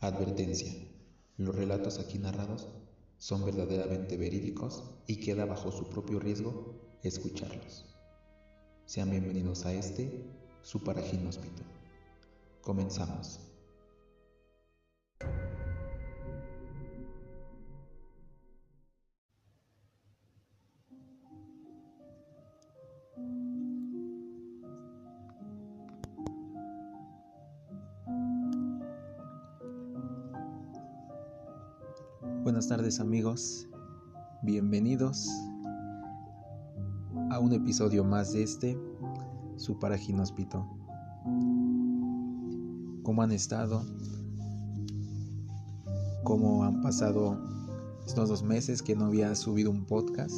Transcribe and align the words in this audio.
Advertencia. 0.00 0.72
Los 1.38 1.56
relatos 1.56 1.98
aquí 1.98 2.18
narrados 2.18 2.68
son 3.16 3.44
verdaderamente 3.44 4.16
verídicos 4.16 4.84
y 5.08 5.16
queda 5.16 5.44
bajo 5.44 5.72
su 5.72 5.90
propio 5.90 6.20
riesgo 6.20 6.98
escucharlos. 7.02 7.84
Sean 8.84 9.10
bienvenidos 9.10 9.66
a 9.66 9.72
este, 9.72 10.24
su 10.62 10.84
paraginóspito. 10.84 11.64
Comenzamos. 12.60 13.47
Amigos, 32.96 33.68
bienvenidos 34.42 35.28
a 37.30 37.38
un 37.38 37.52
episodio 37.52 38.02
más 38.02 38.32
de 38.32 38.42
este, 38.42 38.78
su 39.56 39.78
paraginóspito. 39.78 40.66
¿Cómo 43.02 43.20
han 43.20 43.32
estado? 43.32 43.84
¿Cómo 46.24 46.64
han 46.64 46.80
pasado 46.80 47.38
estos 48.06 48.30
dos 48.30 48.42
meses 48.42 48.80
que 48.80 48.96
no 48.96 49.04
había 49.04 49.34
subido 49.34 49.70
un 49.70 49.84
podcast? 49.84 50.34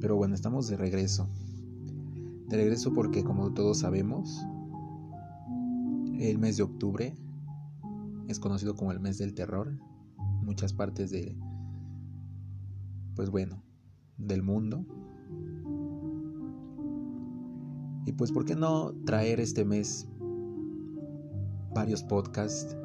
Pero 0.00 0.16
bueno, 0.16 0.34
estamos 0.34 0.66
de 0.66 0.76
regreso. 0.76 1.28
De 2.48 2.56
regreso 2.56 2.92
porque 2.92 3.22
como 3.22 3.54
todos 3.54 3.78
sabemos, 3.78 4.44
el 6.18 6.38
mes 6.38 6.56
de 6.56 6.64
octubre 6.64 7.14
es 8.28 8.38
conocido 8.38 8.76
como 8.76 8.92
el 8.92 9.00
mes 9.00 9.18
del 9.18 9.34
terror. 9.34 9.72
Muchas 10.42 10.72
partes 10.72 11.10
de, 11.10 11.36
pues 13.16 13.30
bueno, 13.30 13.62
del 14.18 14.42
mundo. 14.42 14.84
Y 18.04 18.12
pues, 18.12 18.30
¿por 18.30 18.44
qué 18.44 18.54
no 18.54 18.92
traer 19.04 19.40
este 19.40 19.64
mes 19.64 20.06
varios 21.74 22.02
podcasts? 22.02 22.76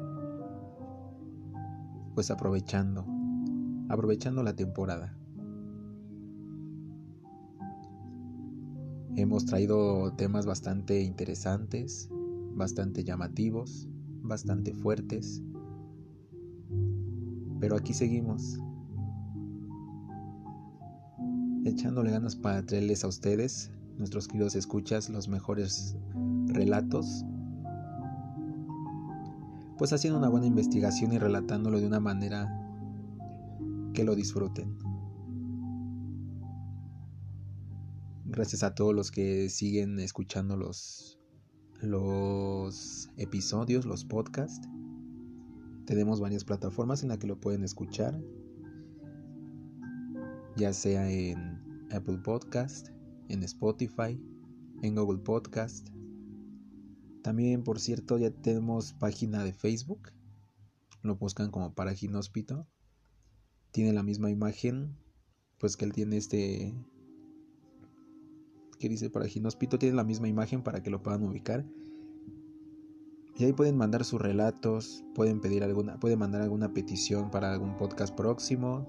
Pues 2.14 2.30
aprovechando, 2.30 3.06
aprovechando 3.88 4.42
la 4.42 4.56
temporada. 4.56 5.16
Hemos 9.16 9.46
traído 9.46 10.12
temas 10.14 10.44
bastante 10.46 11.02
interesantes, 11.02 12.08
bastante 12.54 13.04
llamativos 13.04 13.88
bastante 14.24 14.74
fuertes. 14.74 15.42
Pero 17.60 17.76
aquí 17.76 17.94
seguimos. 17.94 18.58
Echándole 21.64 22.10
ganas 22.10 22.36
para 22.36 22.64
traerles 22.66 23.04
a 23.04 23.08
ustedes, 23.08 23.70
nuestros 23.96 24.28
queridos 24.28 24.54
escuchas, 24.54 25.08
los 25.08 25.28
mejores 25.28 25.96
relatos. 26.48 27.24
Pues 29.78 29.92
haciendo 29.92 30.18
una 30.18 30.28
buena 30.28 30.46
investigación 30.46 31.12
y 31.12 31.18
relatándolo 31.18 31.80
de 31.80 31.86
una 31.86 32.00
manera 32.00 32.48
que 33.92 34.04
lo 34.04 34.14
disfruten. 34.14 34.76
Gracias 38.26 38.62
a 38.62 38.74
todos 38.74 38.94
los 38.94 39.10
que 39.10 39.48
siguen 39.48 40.00
escuchando 40.00 40.56
los 41.80 43.10
episodios, 43.16 43.84
los 43.84 44.04
podcasts. 44.04 44.68
Tenemos 45.86 46.20
varias 46.20 46.44
plataformas 46.44 47.02
en 47.02 47.10
las 47.10 47.18
que 47.18 47.26
lo 47.26 47.38
pueden 47.38 47.64
escuchar, 47.64 48.18
ya 50.56 50.72
sea 50.72 51.10
en 51.10 51.62
Apple 51.90 52.18
Podcast, 52.18 52.88
en 53.28 53.42
Spotify, 53.42 54.18
en 54.82 54.94
Google 54.94 55.18
Podcast. 55.18 55.88
También, 57.22 57.64
por 57.64 57.80
cierto, 57.80 58.18
ya 58.18 58.30
tenemos 58.30 58.92
página 58.94 59.44
de 59.44 59.52
Facebook. 59.52 60.12
Lo 61.02 61.16
buscan 61.16 61.50
como 61.50 61.74
Paraginóspito. 61.74 62.66
Tiene 63.72 63.92
la 63.92 64.02
misma 64.02 64.30
imagen, 64.30 64.96
pues 65.58 65.76
que 65.76 65.84
él 65.84 65.92
tiene 65.92 66.16
este 66.16 66.74
que 68.84 68.90
dice 68.90 69.08
para 69.08 69.26
Ginóspito 69.26 69.78
tiene 69.78 69.96
la 69.96 70.04
misma 70.04 70.28
imagen 70.28 70.62
para 70.62 70.82
que 70.82 70.90
lo 70.90 71.02
puedan 71.02 71.22
ubicar. 71.22 71.64
Y 73.34 73.44
ahí 73.44 73.54
pueden 73.54 73.78
mandar 73.78 74.04
sus 74.04 74.20
relatos, 74.20 75.06
pueden 75.14 75.40
pedir 75.40 75.64
alguna, 75.64 75.98
pueden 75.98 76.18
mandar 76.18 76.42
alguna 76.42 76.74
petición 76.74 77.30
para 77.30 77.50
algún 77.50 77.78
podcast 77.78 78.14
próximo, 78.14 78.86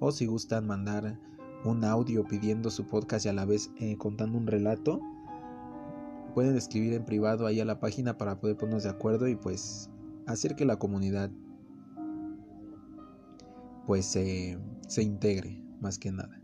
o 0.00 0.10
si 0.10 0.26
gustan 0.26 0.66
mandar 0.66 1.20
un 1.64 1.84
audio 1.84 2.24
pidiendo 2.24 2.68
su 2.68 2.84
podcast 2.84 3.24
y 3.24 3.28
a 3.28 3.32
la 3.32 3.44
vez 3.44 3.70
eh, 3.76 3.96
contando 3.96 4.38
un 4.38 4.48
relato, 4.48 5.00
pueden 6.34 6.56
escribir 6.56 6.94
en 6.94 7.04
privado 7.04 7.46
ahí 7.46 7.60
a 7.60 7.64
la 7.64 7.78
página 7.78 8.18
para 8.18 8.40
poder 8.40 8.56
ponernos 8.56 8.82
de 8.82 8.90
acuerdo 8.90 9.28
y 9.28 9.36
pues 9.36 9.88
hacer 10.26 10.56
que 10.56 10.64
la 10.64 10.80
comunidad 10.80 11.30
pues 13.86 14.04
se 14.04 14.58
integre 15.00 15.62
más 15.80 16.00
que 16.00 16.10
nada. 16.10 16.41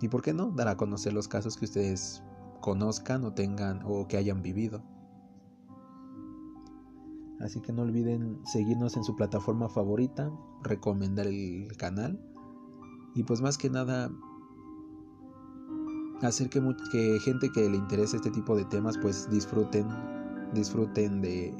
Y 0.00 0.08
por 0.08 0.22
qué 0.22 0.32
no 0.32 0.50
dar 0.50 0.68
a 0.68 0.76
conocer 0.76 1.12
los 1.12 1.28
casos 1.28 1.56
que 1.56 1.64
ustedes 1.64 2.22
conozcan 2.60 3.24
o 3.24 3.32
tengan 3.32 3.82
o 3.84 4.06
que 4.06 4.16
hayan 4.16 4.42
vivido. 4.42 4.82
Así 7.40 7.60
que 7.60 7.72
no 7.72 7.82
olviden 7.82 8.40
seguirnos 8.44 8.96
en 8.96 9.04
su 9.04 9.14
plataforma 9.14 9.68
favorita, 9.68 10.30
recomendar 10.62 11.26
el 11.26 11.68
canal 11.76 12.20
y 13.14 13.22
pues 13.22 13.40
más 13.40 13.56
que 13.56 13.70
nada 13.70 14.10
hacer 16.22 16.50
que, 16.50 16.60
gente 17.20 17.50
que 17.50 17.68
le 17.68 17.76
interese 17.76 18.16
este 18.16 18.30
tipo 18.30 18.56
de 18.56 18.64
temas 18.64 18.98
pues 18.98 19.30
disfruten, 19.30 19.86
disfruten 20.52 21.20
de, 21.20 21.54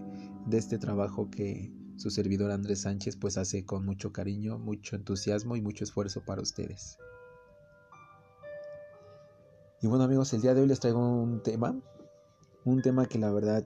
de 0.47 0.59
este 0.59 0.79
trabajo 0.79 1.31
que 1.31 1.73
su 1.97 2.11
servidor 2.11 2.51
Andrés 2.51 2.83
Sánchez 2.83 3.17
pues 3.17 3.39
hace 3.39 3.65
con 3.65 3.85
mucho 3.85 4.13
cariño, 4.13 4.59
mucho 4.59 4.97
entusiasmo 4.97 5.55
y 5.57 5.63
mucho 5.63 5.85
esfuerzo 5.85 6.25
para 6.25 6.43
ustedes. 6.43 6.99
Y 9.81 9.87
bueno 9.87 10.03
amigos, 10.03 10.33
el 10.33 10.41
día 10.41 10.55
de 10.55 10.63
hoy 10.63 10.67
les 10.67 10.81
traigo 10.81 10.99
un 10.99 11.41
tema, 11.41 11.73
un 12.65 12.83
tema 12.83 13.07
que 13.07 13.17
la 13.17 13.31
verdad 13.31 13.65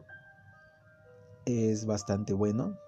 es 1.47 1.87
bastante 1.87 2.35
bueno. 2.35 2.79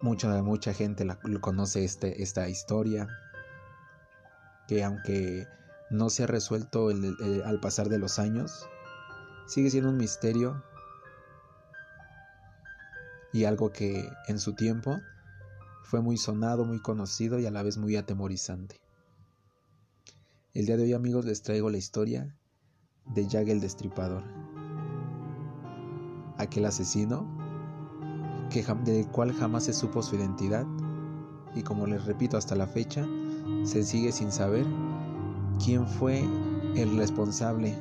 Mucha, 0.00 0.42
mucha 0.42 0.72
gente 0.72 1.04
la, 1.04 1.20
conoce 1.42 1.84
este, 1.84 2.22
esta 2.22 2.48
historia, 2.48 3.06
que 4.66 4.82
aunque 4.82 5.46
no 5.90 6.08
se 6.08 6.22
ha 6.22 6.26
resuelto 6.26 6.88
al 6.88 7.60
pasar 7.60 7.90
de 7.90 7.98
los 7.98 8.18
años, 8.18 8.66
sigue 9.46 9.68
siendo 9.68 9.90
un 9.90 9.98
misterio 9.98 10.64
y 13.34 13.44
algo 13.44 13.72
que 13.72 14.10
en 14.26 14.38
su 14.38 14.54
tiempo 14.54 15.02
fue 15.82 16.00
muy 16.00 16.16
sonado, 16.16 16.64
muy 16.64 16.80
conocido 16.80 17.38
y 17.38 17.44
a 17.44 17.50
la 17.50 17.62
vez 17.62 17.76
muy 17.76 17.94
atemorizante. 17.96 18.80
El 20.54 20.64
día 20.64 20.78
de 20.78 20.84
hoy 20.84 20.94
amigos 20.94 21.26
les 21.26 21.42
traigo 21.42 21.68
la 21.68 21.76
historia 21.76 22.34
de 23.06 23.26
Jack 23.26 23.48
el 23.48 23.60
Destripador. 23.60 24.22
Aquel 26.38 26.64
asesino 26.64 27.26
que, 28.50 28.64
del 28.84 29.06
cual 29.08 29.32
jamás 29.32 29.64
se 29.64 29.72
supo 29.72 30.02
su 30.02 30.16
identidad 30.16 30.66
y 31.54 31.62
como 31.62 31.86
les 31.86 32.04
repito 32.04 32.36
hasta 32.36 32.54
la 32.54 32.66
fecha, 32.66 33.06
se 33.64 33.84
sigue 33.84 34.10
sin 34.12 34.32
saber 34.32 34.66
quién 35.64 35.86
fue 35.86 36.24
el 36.74 36.96
responsable, 36.96 37.78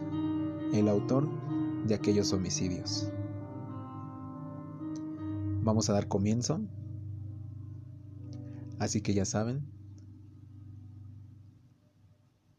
el 0.74 0.88
autor 0.88 1.28
de 1.88 1.96
aquellos 1.96 2.32
homicidios. 2.34 3.10
Vamos 5.64 5.90
a 5.90 5.94
dar 5.94 6.08
comienzo. 6.08 6.62
Así 8.80 9.02
que 9.02 9.14
ya 9.14 9.26
saben, 9.26 9.66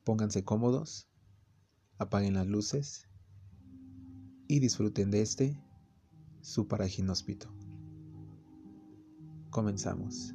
pónganse 0.05 0.43
cómodos 0.43 1.06
apaguen 2.05 2.35
las 2.35 2.47
luces 2.47 3.09
y 4.49 4.61
disfruten 4.61 5.11
de 5.11 5.23
este 5.23 5.61
su 6.41 6.69
paraginóspito. 6.69 7.49
Comenzamos. 9.51 10.35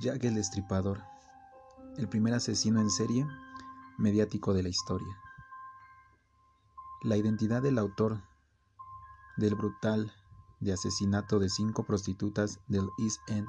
Jack 0.00 0.24
el 0.24 0.34
Destripador 0.34 1.13
el 1.96 2.08
primer 2.08 2.34
asesino 2.34 2.80
en 2.80 2.90
serie 2.90 3.26
mediático 3.98 4.52
de 4.52 4.62
la 4.62 4.68
historia. 4.68 5.16
La 7.02 7.16
identidad 7.16 7.62
del 7.62 7.78
autor 7.78 8.22
del 9.36 9.54
brutal 9.54 10.12
de 10.60 10.72
asesinato 10.72 11.38
de 11.38 11.48
cinco 11.48 11.84
prostitutas 11.84 12.60
del 12.68 12.88
East 12.98 13.20
End 13.28 13.48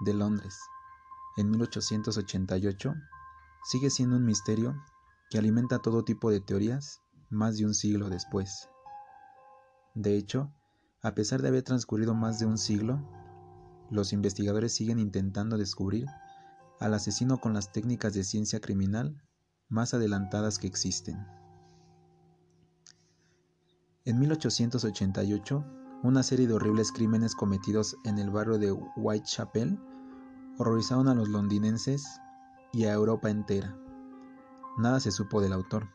de 0.00 0.14
Londres 0.14 0.58
en 1.36 1.50
1888 1.50 2.94
sigue 3.64 3.90
siendo 3.90 4.16
un 4.16 4.24
misterio 4.24 4.82
que 5.30 5.38
alimenta 5.38 5.80
todo 5.80 6.04
tipo 6.04 6.30
de 6.30 6.40
teorías 6.40 7.02
más 7.28 7.58
de 7.58 7.66
un 7.66 7.74
siglo 7.74 8.08
después. 8.08 8.70
De 9.94 10.16
hecho, 10.16 10.50
a 11.02 11.14
pesar 11.14 11.42
de 11.42 11.48
haber 11.48 11.62
transcurrido 11.62 12.14
más 12.14 12.38
de 12.38 12.46
un 12.46 12.56
siglo, 12.56 13.00
los 13.90 14.12
investigadores 14.12 14.72
siguen 14.72 14.98
intentando 14.98 15.58
descubrir 15.58 16.06
al 16.80 16.94
asesino 16.94 17.38
con 17.38 17.54
las 17.54 17.72
técnicas 17.72 18.14
de 18.14 18.24
ciencia 18.24 18.60
criminal 18.60 19.22
más 19.68 19.94
adelantadas 19.94 20.58
que 20.58 20.66
existen. 20.66 21.26
En 24.04 24.18
1888, 24.20 25.64
una 26.02 26.22
serie 26.22 26.46
de 26.46 26.54
horribles 26.54 26.92
crímenes 26.92 27.34
cometidos 27.34 27.96
en 28.04 28.18
el 28.18 28.30
barrio 28.30 28.58
de 28.58 28.72
Whitechapel 28.72 29.78
horrorizaron 30.58 31.08
a 31.08 31.14
los 31.14 31.28
londinenses 31.28 32.20
y 32.72 32.84
a 32.84 32.92
Europa 32.92 33.30
entera. 33.30 33.76
Nada 34.78 35.00
se 35.00 35.10
supo 35.10 35.40
del 35.40 35.52
autor, 35.52 35.88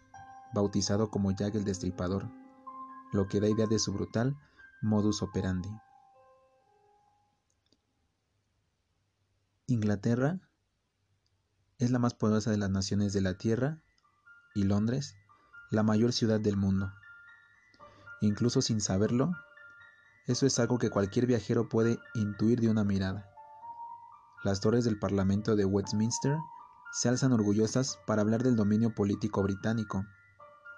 bautizado 0.54 1.10
como 1.10 1.32
Jack 1.32 1.56
el 1.56 1.64
Destripador, 1.64 2.30
lo 3.14 3.28
que 3.28 3.40
da 3.40 3.48
idea 3.48 3.68
de 3.68 3.80
su 3.80 3.94
brutal 3.94 4.36
modus 4.82 5.22
operandi. 5.22 5.70
Inglaterra 9.68 10.42
es 11.82 11.90
la 11.90 11.98
más 11.98 12.14
poderosa 12.14 12.52
de 12.52 12.58
las 12.58 12.70
naciones 12.70 13.12
de 13.12 13.22
la 13.22 13.34
Tierra 13.34 13.80
y 14.54 14.64
Londres 14.64 15.16
la 15.72 15.82
mayor 15.82 16.14
ciudad 16.14 16.40
del 16.40 16.56
mundo. 16.56 16.94
Incluso 18.22 18.62
sin 18.62 18.82
saberlo, 18.82 19.32
eso 20.28 20.46
es 20.46 20.60
algo 20.60 20.78
que 20.78 20.92
cualquier 20.92 21.26
viajero 21.26 21.70
puede 21.70 21.98
intuir 22.14 22.62
de 22.62 22.70
una 22.70 22.84
mirada. 22.84 23.28
Las 24.44 24.62
torres 24.62 24.86
del 24.86 25.00
Parlamento 25.00 25.56
de 25.56 25.66
Westminster 25.66 26.38
se 26.92 27.10
alzan 27.10 27.34
orgullosas 27.34 27.98
para 28.06 28.22
hablar 28.22 28.44
del 28.44 28.56
dominio 28.56 28.94
político 28.94 29.42
británico, 29.42 30.06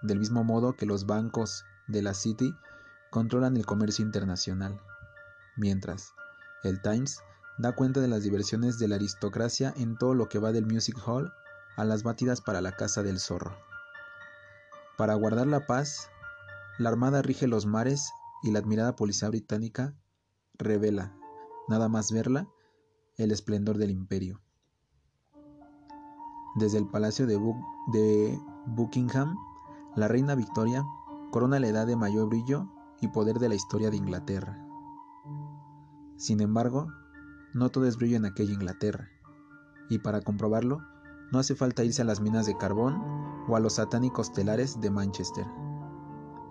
del 0.03 0.19
mismo 0.19 0.45
modo 0.45 0.77
que 0.77 0.85
los 0.85 1.05
bancos 1.05 1.65
de 1.88 2.01
la 2.01 2.13
City 2.13 2.55
controlan 3.11 3.57
el 3.57 3.65
comercio 3.65 4.05
internacional, 4.05 4.79
mientras 5.57 6.13
el 6.63 6.81
Times 6.81 7.19
da 7.57 7.73
cuenta 7.73 8.01
de 8.01 8.07
las 8.07 8.23
diversiones 8.23 8.79
de 8.79 8.88
la 8.88 8.95
aristocracia 8.95 9.73
en 9.77 9.97
todo 9.97 10.13
lo 10.13 10.27
que 10.27 10.39
va 10.39 10.51
del 10.51 10.65
music 10.65 10.97
hall 11.05 11.31
a 11.77 11.85
las 11.85 12.03
batidas 12.03 12.41
para 12.41 12.61
la 12.61 12.73
casa 12.73 13.03
del 13.03 13.19
zorro. 13.19 13.55
Para 14.97 15.15
guardar 15.15 15.47
la 15.47 15.65
paz, 15.65 16.09
la 16.77 16.89
Armada 16.89 17.21
rige 17.21 17.47
los 17.47 17.65
mares 17.65 18.11
y 18.41 18.51
la 18.51 18.59
admirada 18.59 18.95
policía 18.95 19.29
británica 19.29 19.95
revela, 20.55 21.15
nada 21.67 21.89
más 21.89 22.11
verla, 22.11 22.47
el 23.17 23.31
esplendor 23.31 23.77
del 23.77 23.91
imperio. 23.91 24.41
Desde 26.55 26.77
el 26.77 26.88
palacio 26.88 27.25
de, 27.25 27.39
de 27.91 28.39
Buckingham, 28.67 29.35
la 29.95 30.07
reina 30.07 30.35
Victoria 30.35 30.83
corona 31.31 31.59
la 31.59 31.67
edad 31.67 31.88
de 31.88 31.95
mayor 31.95 32.29
brillo 32.29 32.69
y 33.01 33.07
poder 33.07 33.39
de 33.39 33.50
la 33.50 33.55
historia 33.55 33.89
de 33.89 33.97
Inglaterra. 33.97 34.63
Sin 36.17 36.41
embargo, 36.41 36.88
no 37.53 37.69
todo 37.69 37.88
es 37.88 37.97
brillo 37.97 38.17
en 38.17 38.25
aquella 38.25 38.53
Inglaterra, 38.53 39.09
y 39.89 40.00
para 40.00 40.21
comprobarlo, 40.21 40.81
no 41.31 41.39
hace 41.39 41.55
falta 41.55 41.83
irse 41.83 42.01
a 42.01 42.05
las 42.05 42.21
minas 42.21 42.45
de 42.45 42.57
carbón 42.57 42.95
o 43.47 43.55
a 43.55 43.59
los 43.59 43.75
satánicos 43.75 44.33
telares 44.33 44.79
de 44.81 44.89
Manchester. 44.89 45.45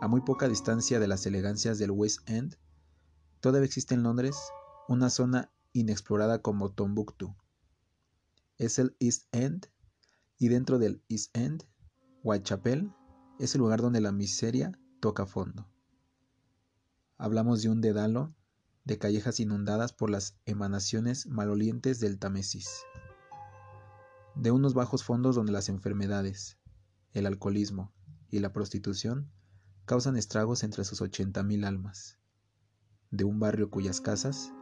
A 0.01 0.09
muy 0.09 0.21
poca 0.21 0.49
distancia 0.49 0.99
de 0.99 1.09
las 1.09 1.27
elegancias 1.27 1.79
del 1.79 1.91
West 1.91 2.29
End, 2.29 2.57
todavía 3.41 3.67
existe 3.67 3.95
en 3.95 4.03
Londres 4.03 4.37
una 4.89 5.11
zona 5.11 5.53
inexplorada 5.73 6.43
como 6.43 6.71
Tombuctú. 6.71 7.35
Es 8.59 8.79
el 8.79 8.97
East 9.01 9.25
End, 9.33 9.69
y 10.39 10.49
dentro 10.49 10.79
del 10.79 11.03
East 11.09 11.37
End, 11.37 11.65
Whitechapel 12.25 12.93
es 13.39 13.55
el 13.55 13.61
lugar 13.61 13.81
donde 13.81 14.01
la 14.01 14.13
miseria 14.13 14.79
toca 15.01 15.27
fondo. 15.27 15.69
Hablamos 17.17 17.63
de 17.63 17.69
un 17.69 17.81
dedalo 17.81 18.35
de 18.85 18.99
callejas 18.99 19.41
inundadas 19.41 19.93
por 19.93 20.11
las 20.11 20.37
emanaciones 20.45 21.27
malolientes 21.27 22.01
del 22.01 22.19
Támesis, 22.19 22.69
de 24.35 24.51
unos 24.51 24.75
bajos 24.75 25.05
fondos 25.05 25.37
donde 25.37 25.53
las 25.53 25.69
enfermedades, 25.69 26.59
el 27.13 27.27
alcoholismo 27.27 27.93
y 28.31 28.41
la 28.41 28.53
prostitución 28.53 29.31
causan 29.85 30.17
estragos 30.17 30.65
entre 30.65 30.85
sus 30.85 31.01
ochenta 31.01 31.43
mil 31.43 31.65
almas, 31.65 32.19
de 33.11 33.25
un 33.25 33.39
barrio 33.39 33.71
cuyas 33.71 34.01
casas, 34.01 34.53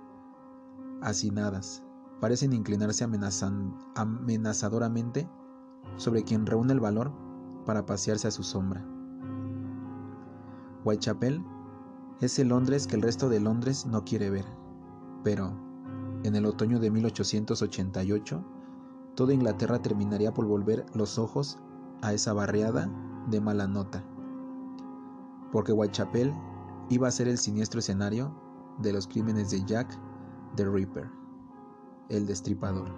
hacinadas, 1.02 1.82
parecen 2.20 2.52
inclinarse 2.52 3.05
amenazadoramente 3.05 5.28
sobre 5.96 6.25
quien 6.25 6.46
reúne 6.46 6.73
el 6.73 6.81
valor 6.81 7.12
para 7.64 7.87
pasearse 7.87 8.28
a 8.28 8.31
su 8.31 8.43
sombra. 8.43 8.87
Whitechapel 10.84 11.43
es 12.20 12.38
el 12.38 12.49
Londres 12.49 12.87
que 12.87 12.96
el 12.96 13.02
resto 13.02 13.28
de 13.28 13.40
Londres 13.40 13.87
no 13.87 14.05
quiere 14.05 14.31
ver. 14.31 14.44
Pero, 15.25 15.52
en 16.22 16.37
el 16.37 16.44
otoño 16.44 16.78
de 16.78 16.90
1888, 16.90 18.44
toda 19.14 19.32
Inglaterra 19.32 19.81
terminaría 19.81 20.32
por 20.32 20.46
volver 20.46 20.84
los 20.94 21.19
ojos 21.19 21.58
a 22.02 22.12
esa 22.12 22.32
barriada 22.32 22.90
de 23.31 23.40
mala 23.40 23.67
nota. 23.67 24.05
Porque 25.50 25.72
Whitechapel 25.72 26.34
iba 26.90 27.08
a 27.08 27.11
ser 27.11 27.26
el 27.26 27.38
siniestro 27.38 27.81
escenario 27.81 28.34
de 28.78 28.93
los 28.93 29.06
crímenes 29.06 29.50
de 29.50 29.64
Jack 29.64 29.99
the 30.56 30.64
Ripper, 30.64 31.11
el 32.11 32.26
destripador. 32.26 32.88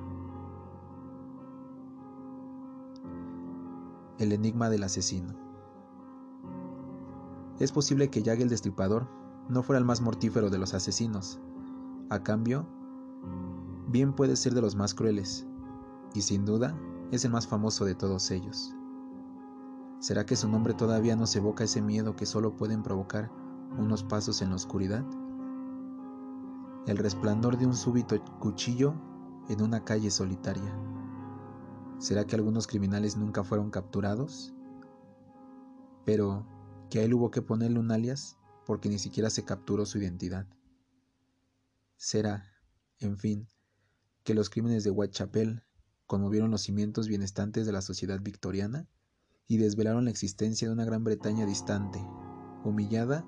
El 4.19 4.33
enigma 4.33 4.69
del 4.69 4.83
asesino. 4.83 5.42
Es 7.63 7.71
posible 7.71 8.11
que 8.11 8.25
Jack 8.25 8.41
el 8.41 8.49
Destripador 8.49 9.07
no 9.49 9.63
fuera 9.63 9.79
el 9.79 9.85
más 9.85 10.01
mortífero 10.01 10.51
de 10.51 10.59
los 10.59 10.75
asesinos. 10.75 11.39
A 12.11 12.25
cambio, 12.25 12.67
bien 13.87 14.15
puede 14.15 14.35
ser 14.35 14.53
de 14.55 14.61
los 14.61 14.75
más 14.75 14.95
crueles, 14.95 15.47
y 16.13 16.23
sin 16.23 16.45
duda 16.45 16.77
es 17.13 17.25
el 17.25 17.31
más 17.31 17.47
famoso 17.47 17.85
de 17.85 17.95
todos 17.95 18.33
ellos. 18.33 18.75
¿Será 20.01 20.27
que 20.27 20.35
su 20.35 20.49
nombre 20.49 20.75
todavía 20.75 21.15
nos 21.15 21.37
evoca 21.37 21.63
ese 21.63 21.81
miedo 21.81 22.17
que 22.17 22.27
solo 22.27 22.57
pueden 22.57 22.83
provocar 22.83 23.31
unos 23.79 24.03
pasos 24.03 24.43
en 24.43 24.49
la 24.51 24.57
oscuridad? 24.57 25.05
El 26.89 26.97
resplandor 26.97 27.59
de 27.59 27.67
un 27.67 27.77
súbito 27.77 28.21
cuchillo 28.41 28.93
en 29.49 29.63
una 29.63 29.85
calle 29.85 30.11
solitaria. 30.11 30.77
¿Será 31.99 32.27
que 32.27 32.35
algunos 32.35 32.67
criminales 32.67 33.17
nunca 33.17 33.45
fueron 33.45 33.71
capturados? 33.71 34.53
Pero, 36.05 36.45
que 36.93 36.99
a 36.99 37.05
él 37.05 37.15
hubo 37.15 37.31
que 37.31 37.41
ponerle 37.41 37.79
un 37.79 37.91
alias 37.91 38.37
porque 38.67 38.91
ni 38.91 38.99
siquiera 38.99 39.31
se 39.31 39.47
capturó 39.47 39.87
su 39.87 39.97
identidad. 39.97 40.47
Será, 41.97 42.45
en 42.99 43.17
fin, 43.17 43.49
que 44.25 44.35
los 44.35 44.51
crímenes 44.51 44.85
de 44.85 44.91
Whitechapel 44.91 45.63
conmovieron 46.07 46.51
los 46.51 46.61
cimientos 46.61 47.09
bienestantes 47.09 47.65
de 47.65 47.73
la 47.73 47.81
sociedad 47.81 48.21
victoriana 48.21 48.87
y 49.49 49.57
desvelaron 49.57 50.05
la 50.05 50.11
existencia 50.11 50.69
de 50.69 50.75
una 50.75 50.85
Gran 50.85 51.03
Bretaña 51.03 51.47
distante, 51.47 51.99
humillada 52.63 53.25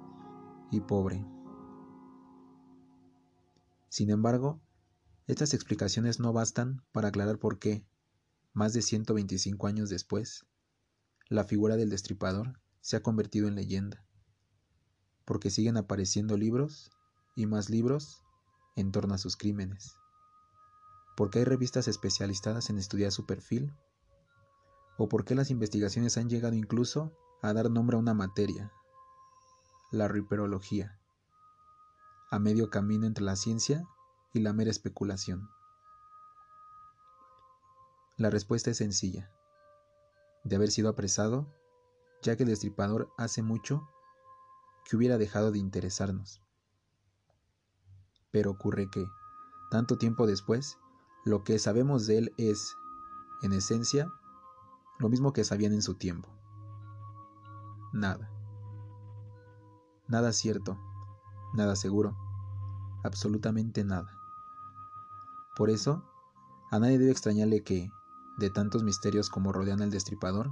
y 0.71 0.83
pobre. 0.83 1.25
Sin 3.89 4.11
embargo, 4.11 4.61
estas 5.27 5.55
explicaciones 5.55 6.21
no 6.21 6.35
bastan 6.35 6.83
para 6.93 7.09
aclarar 7.09 7.39
por 7.39 7.59
qué, 7.59 7.87
más 8.53 8.75
de 8.75 8.83
125 8.83 9.67
años 9.67 9.89
después, 9.89 10.45
la 11.31 11.45
figura 11.45 11.77
del 11.77 11.89
destripador 11.89 12.61
se 12.85 12.97
ha 12.97 13.03
convertido 13.03 13.49
en 13.49 13.55
leyenda, 13.55 14.05
porque 15.25 15.49
siguen 15.49 15.79
apareciendo 15.79 16.37
libros 16.37 16.91
y 17.35 17.47
más 17.47 17.71
libros 17.71 18.23
en 18.77 18.93
torno 18.93 19.15
a 19.15 19.19
sus 19.19 19.39
crímenes, 19.39 19.97
porque 21.17 21.39
hay 21.39 21.47
revistas 21.47 21.89
especializadas 21.89 22.69
en 22.69 22.77
estudiar 22.77 23.11
su 23.11 23.25
perfil, 23.25 23.73
o 24.99 25.09
porque 25.09 25.35
las 25.35 25.51
investigaciones 25.51 26.19
han 26.19 26.29
llegado 26.29 26.55
incluso 26.55 27.17
a 27.41 27.55
dar 27.55 27.71
nombre 27.71 27.97
a 27.97 28.01
una 28.01 28.13
materia, 28.13 28.71
la 29.91 30.07
riperología, 30.07 31.01
a 32.31 32.39
medio 32.39 32.69
camino 32.69 33.07
entre 33.07 33.25
la 33.25 33.37
ciencia 33.37 33.89
y 34.35 34.41
la 34.41 34.53
mera 34.53 34.71
especulación. 34.71 35.49
La 38.19 38.29
respuesta 38.29 38.71
es 38.71 38.77
sencilla. 38.77 39.33
De 40.45 40.57
haber 40.57 40.71
sido 40.71 40.91
apresado, 40.91 41.49
ya 42.25 42.37
que 42.37 42.43
el 42.43 42.49
destripador 42.49 43.13
hace 43.19 43.43
mucho 43.43 43.87
que 44.85 44.97
hubiera 44.97 45.19
dejado 45.19 45.53
de 45.53 45.59
interesarnos. 45.59 46.41
Pero 48.31 48.51
ocurre 48.51 48.89
que, 48.91 49.07
tanto 49.71 49.99
tiempo 49.99 50.27
después, 50.27 50.79
lo 51.25 51.45
que 51.45 51.59
sabemos 51.59 52.07
de 52.07 52.19
él 52.19 52.35
es, 52.39 52.77
en 53.43 53.53
esencia, 53.53 54.11
lo 54.99 55.09
mismo 55.11 55.33
que 55.33 55.45
sabían 55.45 55.75
en 55.75 55.83
su 55.83 55.95
tiempo. 55.95 56.31
Nada. 57.93 58.31
Nada 60.09 60.33
cierto, 60.33 60.79
nada 61.53 61.77
seguro, 61.77 62.17
absolutamente 63.05 63.85
nada. 63.85 64.19
Por 65.57 65.69
eso, 65.69 66.03
a 66.71 66.79
nadie 66.79 66.99
debe 66.99 67.13
extrañarle 67.13 67.63
que, 67.63 67.91
de 68.39 68.51
tantos 68.51 68.83
misterios 68.83 69.29
como 69.29 69.53
rodean 69.53 69.83
al 69.83 69.91
destripador, 69.91 70.51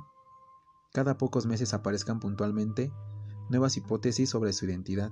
cada 0.93 1.17
pocos 1.17 1.47
meses 1.47 1.73
aparezcan 1.73 2.21
puntualmente 2.21 2.93
nuevas 3.49 3.77
hipótesis 3.77 4.29
sobre 4.29 4.53
su 4.53 4.67
identidad. 4.67 5.11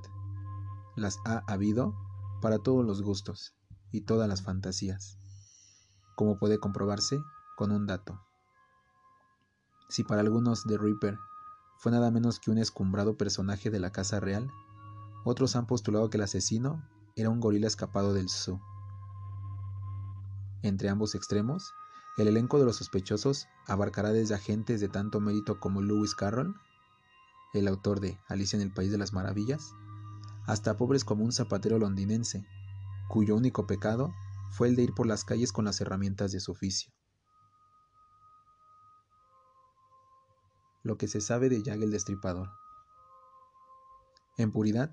Las 0.94 1.18
ha 1.24 1.42
habido 1.46 1.94
para 2.42 2.58
todos 2.58 2.84
los 2.84 3.02
gustos 3.02 3.54
y 3.90 4.02
todas 4.02 4.28
las 4.28 4.42
fantasías, 4.42 5.18
como 6.16 6.38
puede 6.38 6.58
comprobarse 6.58 7.18
con 7.56 7.72
un 7.72 7.86
dato. 7.86 8.20
Si 9.88 10.04
para 10.04 10.20
algunos 10.20 10.64
The 10.64 10.78
Reaper 10.78 11.18
fue 11.78 11.92
nada 11.92 12.10
menos 12.10 12.38
que 12.38 12.50
un 12.50 12.58
escumbrado 12.58 13.16
personaje 13.16 13.70
de 13.70 13.80
la 13.80 13.90
Casa 13.90 14.20
Real, 14.20 14.50
otros 15.24 15.56
han 15.56 15.66
postulado 15.66 16.10
que 16.10 16.18
el 16.18 16.24
asesino 16.24 16.86
era 17.16 17.30
un 17.30 17.40
gorila 17.40 17.66
escapado 17.66 18.12
del 18.12 18.28
zoo. 18.28 18.60
Entre 20.62 20.90
ambos 20.90 21.14
extremos, 21.14 21.72
el 22.16 22.28
elenco 22.28 22.58
de 22.58 22.64
los 22.64 22.76
sospechosos 22.76 23.48
abarcará 23.66 24.10
desde 24.10 24.34
agentes 24.34 24.80
de 24.80 24.88
tanto 24.88 25.20
mérito 25.20 25.60
como 25.60 25.80
Lewis 25.80 26.14
Carroll, 26.14 26.54
el 27.54 27.68
autor 27.68 28.00
de 28.00 28.18
Alicia 28.28 28.56
en 28.56 28.62
el 28.62 28.72
País 28.72 28.90
de 28.90 28.98
las 28.98 29.12
Maravillas, 29.12 29.74
hasta 30.46 30.76
pobres 30.76 31.04
como 31.04 31.24
un 31.24 31.32
zapatero 31.32 31.78
londinense, 31.78 32.44
cuyo 33.08 33.36
único 33.36 33.66
pecado 33.66 34.12
fue 34.50 34.68
el 34.68 34.76
de 34.76 34.82
ir 34.82 34.94
por 34.94 35.06
las 35.06 35.24
calles 35.24 35.52
con 35.52 35.64
las 35.64 35.80
herramientas 35.80 36.32
de 36.32 36.40
su 36.40 36.52
oficio. 36.52 36.92
Lo 40.82 40.96
que 40.96 41.08
se 41.08 41.20
sabe 41.20 41.48
de 41.48 41.62
Jack 41.62 41.80
el 41.82 41.90
Destripador. 41.90 42.50
En 44.36 44.50
puridad, 44.50 44.92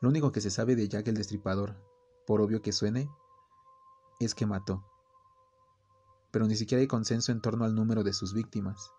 lo 0.00 0.08
único 0.10 0.32
que 0.32 0.40
se 0.40 0.50
sabe 0.50 0.76
de 0.76 0.88
Jack 0.88 1.08
el 1.08 1.16
Destripador, 1.16 1.76
por 2.26 2.40
obvio 2.40 2.60
que 2.60 2.72
suene, 2.72 3.10
es 4.20 4.34
que 4.34 4.46
mató. 4.46 4.87
Pero 6.30 6.46
ni 6.46 6.56
siquiera 6.56 6.80
hay 6.80 6.86
consenso 6.86 7.32
en 7.32 7.40
torno 7.40 7.64
al 7.64 7.74
número 7.74 8.04
de 8.04 8.12
sus 8.12 8.34
víctimas. 8.34 8.90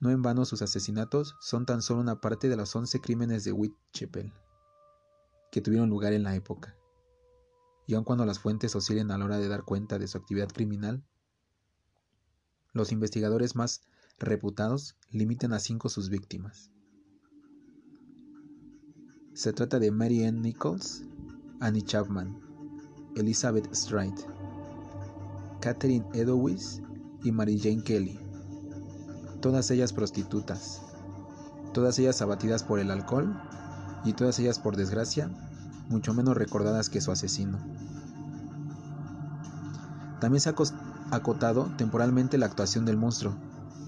No 0.00 0.10
en 0.10 0.22
vano 0.22 0.44
sus 0.44 0.62
asesinatos 0.62 1.36
son 1.40 1.66
tan 1.66 1.82
solo 1.82 2.00
una 2.00 2.20
parte 2.20 2.48
de 2.48 2.56
los 2.56 2.74
once 2.76 3.00
crímenes 3.00 3.44
de 3.44 3.52
Whitechapel 3.52 4.32
que 5.50 5.60
tuvieron 5.60 5.88
lugar 5.88 6.12
en 6.12 6.22
la 6.22 6.34
época. 6.34 6.76
Y 7.86 7.94
aun 7.94 8.04
cuando 8.04 8.26
las 8.26 8.38
fuentes 8.38 8.76
oscilen 8.76 9.10
a 9.10 9.18
la 9.18 9.24
hora 9.24 9.38
de 9.38 9.48
dar 9.48 9.64
cuenta 9.64 9.98
de 9.98 10.06
su 10.06 10.18
actividad 10.18 10.48
criminal, 10.48 11.02
los 12.72 12.92
investigadores 12.92 13.56
más 13.56 13.82
reputados 14.18 14.96
limitan 15.10 15.52
a 15.52 15.58
cinco 15.58 15.88
sus 15.88 16.10
víctimas. 16.10 16.70
Se 19.32 19.52
trata 19.52 19.78
de 19.78 19.90
Mary 19.90 20.24
Ann 20.24 20.42
Nichols, 20.42 21.04
Annie 21.60 21.82
Chapman, 21.82 22.40
Elizabeth 23.16 23.72
Stride, 23.74 24.22
Catherine 25.60 26.06
Edowis 26.14 26.82
y 27.24 27.32
Mary 27.32 27.58
Jane 27.58 27.82
Kelly, 27.82 28.18
todas 29.40 29.70
ellas 29.70 29.92
prostitutas, 29.92 30.82
todas 31.74 31.98
ellas 31.98 32.22
abatidas 32.22 32.62
por 32.62 32.78
el 32.78 32.90
alcohol 32.90 33.40
y 34.04 34.12
todas 34.12 34.38
ellas 34.38 34.58
por 34.58 34.76
desgracia 34.76 35.30
mucho 35.88 36.14
menos 36.14 36.36
recordadas 36.36 36.88
que 36.88 37.00
su 37.00 37.10
asesino. 37.10 37.58
También 40.20 40.40
se 40.40 40.50
ha 40.50 40.54
acotado 41.10 41.70
temporalmente 41.76 42.38
la 42.38 42.46
actuación 42.46 42.84
del 42.84 42.96
monstruo, 42.96 43.34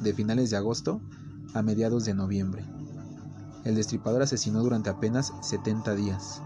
de 0.03 0.15
finales 0.15 0.51
de 0.51 0.57
agosto 0.57 1.01
a 1.55 1.63
mediados 1.63 2.05
de 2.05 2.15
noviembre. 2.15 2.65
El 3.65 3.75
destripador 3.75 4.23
asesinó 4.23 4.63
durante 4.63 4.91
apenas 4.91 5.33
70 5.43 5.95
días, 5.95 6.43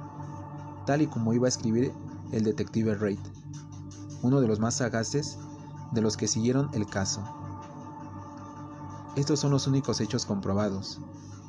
tal 0.86 1.02
y 1.02 1.06
como 1.06 1.32
iba 1.32 1.46
a 1.46 1.48
escribir 1.48 1.92
el 2.32 2.44
detective 2.44 2.94
Reid, 2.94 3.20
uno 4.24 4.40
de 4.40 4.48
los 4.48 4.58
más 4.58 4.76
sagaces 4.76 5.38
de 5.92 6.00
los 6.00 6.16
que 6.16 6.28
siguieron 6.28 6.70
el 6.72 6.86
caso. 6.86 7.22
Estos 9.16 9.38
son 9.38 9.50
los 9.50 9.66
únicos 9.66 10.00
hechos 10.00 10.24
comprobados. 10.24 10.98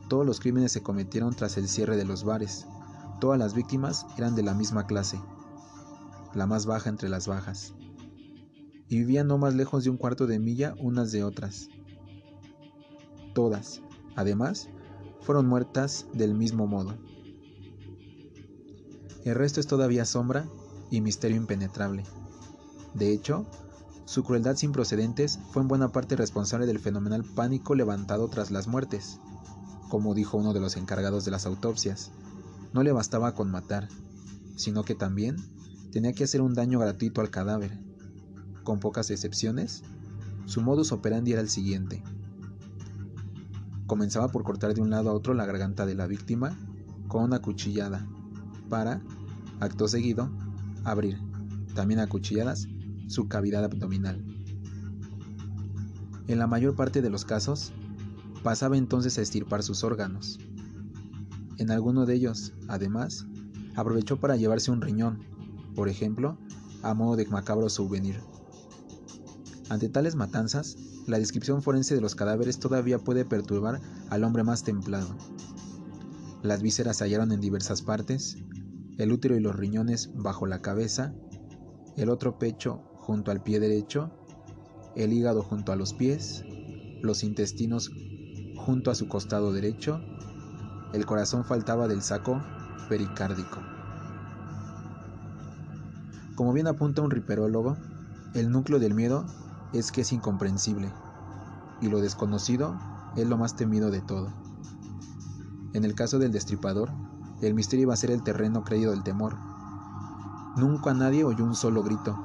Todos 0.10 0.26
los 0.26 0.42
crímenes 0.42 0.74
se 0.74 0.84
cometieron 0.84 1.34
tras 1.34 1.56
el 1.58 1.70
cierre 1.70 1.96
de 1.96 2.04
los 2.04 2.26
bares. 2.26 2.68
Todas 3.22 3.40
las 3.40 3.54
víctimas 3.54 4.06
eran 4.18 4.36
de 4.36 4.44
la 4.44 4.54
misma 4.54 4.88
clase, 4.88 5.22
la 6.34 6.48
más 6.48 6.66
baja 6.66 6.90
entre 6.90 7.08
las 7.08 7.28
bajas, 7.28 7.74
y 8.90 8.98
vivían 8.98 9.28
no 9.28 9.38
más 9.38 9.56
lejos 9.56 9.86
de 9.86 9.90
un 9.90 9.98
cuarto 9.98 10.28
de 10.28 10.38
milla 10.38 10.76
unas 10.78 11.14
de 11.14 11.24
otras. 11.24 11.70
Todas, 13.34 13.82
además, 14.18 14.68
fueron 15.22 15.48
muertas 15.48 16.08
del 16.12 16.36
mismo 16.36 16.68
modo. 16.68 16.94
El 19.24 19.34
resto 19.34 19.62
es 19.62 19.66
todavía 19.66 20.04
sombra 20.04 20.46
y 20.92 21.00
misterio 21.00 21.38
impenetrable. 21.38 22.04
De 22.96 23.12
hecho, 23.12 23.46
su 24.06 24.24
crueldad 24.24 24.56
sin 24.56 24.72
procedentes 24.72 25.40
fue 25.52 25.62
en 25.62 25.68
buena 25.68 25.92
parte 25.92 26.16
responsable 26.16 26.66
del 26.66 26.80
fenomenal 26.80 27.26
pánico 27.26 27.76
levantado 27.76 28.28
tras 28.30 28.52
las 28.52 28.68
muertes. 28.68 29.20
Como 29.90 30.16
dijo 30.16 30.38
uno 30.38 30.54
de 30.54 30.62
los 30.62 30.78
encargados 30.78 31.26
de 31.26 31.32
las 31.32 31.46
autopsias, 31.46 32.12
no 32.74 32.84
le 32.84 32.94
bastaba 32.94 33.34
con 33.34 33.52
matar, 33.52 33.90
sino 34.56 34.84
que 34.84 34.96
también 34.96 35.36
tenía 35.92 36.14
que 36.14 36.24
hacer 36.24 36.42
un 36.42 36.54
daño 36.54 36.80
gratuito 36.80 37.20
al 37.20 37.30
cadáver. 37.30 37.78
Con 38.64 38.80
pocas 38.80 39.10
excepciones, 39.10 39.84
su 40.46 40.62
modus 40.62 40.92
operandi 40.92 41.34
era 41.34 41.42
el 41.42 41.50
siguiente. 41.50 42.02
Comenzaba 43.88 44.30
por 44.30 44.44
cortar 44.44 44.74
de 44.74 44.82
un 44.82 44.90
lado 44.90 45.10
a 45.10 45.14
otro 45.14 45.34
la 45.34 45.46
garganta 45.46 45.86
de 45.86 45.96
la 45.96 46.08
víctima 46.08 46.58
con 47.08 47.24
una 47.24 47.42
cuchillada, 47.42 48.08
para, 48.70 49.02
acto 49.60 49.88
seguido, 49.88 50.32
abrir, 50.84 51.20
también 51.76 52.00
a 52.00 52.08
cuchilladas, 52.08 52.68
su 53.08 53.28
cavidad 53.28 53.64
abdominal. 53.64 54.24
En 56.28 56.40
la 56.40 56.48
mayor 56.48 56.76
parte 56.76 57.02
de 57.02 57.10
los 57.10 57.26
casos, 57.26 57.72
pasaba 58.44 58.78
entonces 58.78 59.18
a 59.18 59.22
estirpar 59.22 59.64
sus 59.64 59.84
órganos. 59.84 60.40
En 61.58 61.72
alguno 61.72 62.06
de 62.06 62.16
ellos, 62.16 62.54
además, 62.68 63.28
aprovechó 63.76 64.20
para 64.20 64.36
llevarse 64.36 64.72
un 64.72 64.82
riñón, 64.82 65.20
por 65.76 65.90
ejemplo, 65.90 66.38
a 66.82 66.94
modo 66.94 67.16
de 67.16 67.26
macabro 67.28 67.70
souvenir. 67.70 68.20
Ante 69.70 69.90
tales 69.90 70.16
matanzas, 70.16 70.78
la 71.08 71.20
descripción 71.20 71.62
forense 71.62 71.96
de 71.96 72.02
los 72.02 72.16
cadáveres 72.16 72.60
todavía 72.60 73.00
puede 73.00 73.26
perturbar 73.26 73.82
al 74.10 74.24
hombre 74.24 74.44
más 74.44 74.64
templado. 74.64 75.16
Las 76.42 76.62
vísceras 76.62 76.98
se 76.98 77.06
hallaron 77.06 77.32
en 77.32 77.42
diversas 77.42 77.82
partes, 77.82 78.38
el 78.98 79.12
útero 79.12 79.36
y 79.36 79.40
los 79.40 79.56
riñones 79.56 80.12
bajo 80.16 80.46
la 80.46 80.62
cabeza, 80.62 81.14
el 81.98 82.10
otro 82.10 82.38
pecho 82.38 82.84
junto 83.06 83.30
al 83.30 83.40
pie 83.40 83.60
derecho, 83.60 84.10
el 84.96 85.14
hígado 85.14 85.44
junto 85.44 85.72
a 85.72 85.76
los 85.76 85.94
pies, 85.94 86.44
los 87.04 87.24
intestinos 87.24 87.92
junto 88.56 88.90
a 88.90 88.96
su 88.96 89.08
costado 89.08 89.54
derecho, 89.54 90.02
el 90.92 91.06
corazón 91.06 91.46
faltaba 91.46 91.88
del 91.88 92.02
saco 92.02 92.42
pericárdico. 92.90 93.60
Como 96.34 96.52
bien 96.52 96.66
apunta 96.66 97.04
un 97.04 97.12
riperólogo, 97.12 97.78
el 98.34 98.50
núcleo 98.50 98.80
del 98.80 98.96
miedo 98.96 99.26
es 99.72 99.92
que 99.92 100.02
es 100.02 100.12
incomprensible, 100.12 100.92
y 101.82 101.90
lo 101.90 102.02
desconocido 102.02 102.76
es 103.16 103.28
lo 103.28 103.38
más 103.38 103.56
temido 103.56 103.92
de 103.92 104.02
todo. 104.02 104.34
En 105.74 105.86
el 105.86 105.94
caso 105.94 106.18
del 106.18 106.32
destripador, 106.32 106.90
el 107.42 107.54
misterio 107.54 107.84
iba 107.84 107.94
a 107.94 107.98
ser 107.98 108.10
el 108.10 108.24
terreno 108.24 108.64
creído 108.64 108.92
del 108.92 109.04
temor. 109.04 109.36
Nunca 110.58 110.94
nadie 110.94 111.24
oyó 111.24 111.44
un 111.44 111.56
solo 111.56 111.84
grito, 111.84 112.18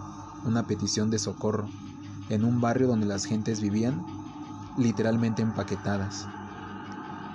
una 0.44 0.66
petición 0.66 1.10
de 1.10 1.18
socorro, 1.18 1.68
en 2.28 2.44
un 2.44 2.60
barrio 2.60 2.88
donde 2.88 3.06
las 3.06 3.24
gentes 3.24 3.60
vivían 3.60 4.04
literalmente 4.76 5.42
empaquetadas. 5.42 6.26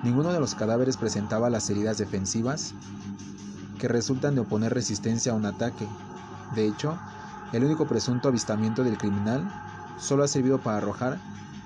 Ninguno 0.04 0.32
de 0.32 0.40
los 0.40 0.56
cadáveres 0.56 0.98
presentaba 0.98 1.50
las 1.50 1.70
heridas 1.70 1.98
defensivas 1.98 2.74
que 3.80 3.88
resultan 3.88 4.36
de 4.36 4.42
oponer 4.42 4.74
resistencia 4.74 5.32
a 5.32 5.36
un 5.36 5.46
ataque. 5.46 5.88
De 6.56 6.68
hecho, 6.68 6.98
el 7.54 7.64
único 7.64 7.88
presunto 7.88 8.30
avistamiento 8.30 8.84
del 8.84 8.98
criminal 8.98 9.50
solo 9.98 10.24
ha 10.24 10.28
servido 10.28 10.60
para 10.60 10.78
arrojar 10.78 11.20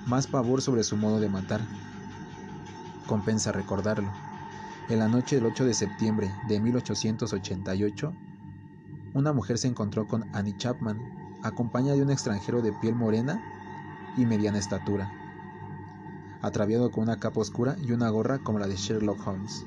más 0.06 0.26
pavor 0.26 0.62
sobre 0.62 0.84
su 0.84 0.96
modo 0.96 1.20
de 1.20 1.28
matar. 1.28 1.60
Compensa 3.06 3.52
recordarlo. 3.52 4.10
En 4.88 4.98
la 4.98 5.08
noche 5.08 5.36
del 5.36 5.46
8 5.46 5.64
de 5.64 5.74
septiembre 5.74 6.34
de 6.48 6.60
1888, 6.60 8.12
una 9.14 9.32
mujer 9.32 9.58
se 9.58 9.68
encontró 9.68 10.06
con 10.06 10.24
Annie 10.34 10.56
Chapman, 10.56 10.98
acompañada 11.42 11.96
de 11.96 12.02
un 12.02 12.10
extranjero 12.10 12.62
de 12.62 12.72
piel 12.72 12.94
morena 12.94 13.40
y 14.16 14.26
mediana 14.26 14.58
estatura, 14.58 15.10
atraviado 16.42 16.90
con 16.90 17.04
una 17.04 17.16
capa 17.16 17.40
oscura 17.40 17.76
y 17.82 17.92
una 17.92 18.08
gorra 18.10 18.38
como 18.38 18.58
la 18.58 18.66
de 18.66 18.76
Sherlock 18.76 19.26
Holmes. 19.26 19.64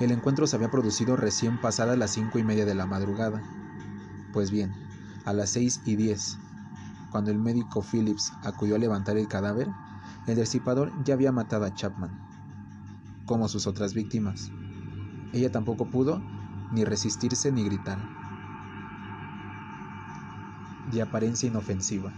El 0.00 0.10
encuentro 0.10 0.46
se 0.46 0.56
había 0.56 0.70
producido 0.70 1.16
recién 1.16 1.60
pasadas 1.60 1.96
las 1.96 2.10
cinco 2.10 2.38
y 2.38 2.44
media 2.44 2.64
de 2.64 2.74
la 2.74 2.86
madrugada. 2.86 3.42
Pues 4.32 4.50
bien, 4.50 4.72
a 5.24 5.32
las 5.32 5.50
seis 5.50 5.80
y 5.84 5.94
diez, 5.94 6.36
cuando 7.12 7.30
el 7.30 7.38
médico 7.38 7.80
Phillips 7.80 8.32
acudió 8.42 8.74
a 8.74 8.78
levantar 8.78 9.16
el 9.16 9.28
cadáver, 9.28 9.68
el 10.26 10.34
destripador 10.34 10.90
ya 11.04 11.14
había 11.14 11.30
matado 11.30 11.64
a 11.64 11.72
Chapman, 11.72 12.10
como 13.26 13.46
sus 13.48 13.68
otras 13.68 13.94
víctimas. 13.94 14.50
Ella 15.32 15.52
tampoco 15.52 15.88
pudo 15.90 16.20
ni 16.72 16.84
resistirse 16.84 17.52
ni 17.52 17.64
gritar. 17.64 18.23
De 20.94 21.02
apariencia 21.02 21.48
inofensiva. 21.48 22.14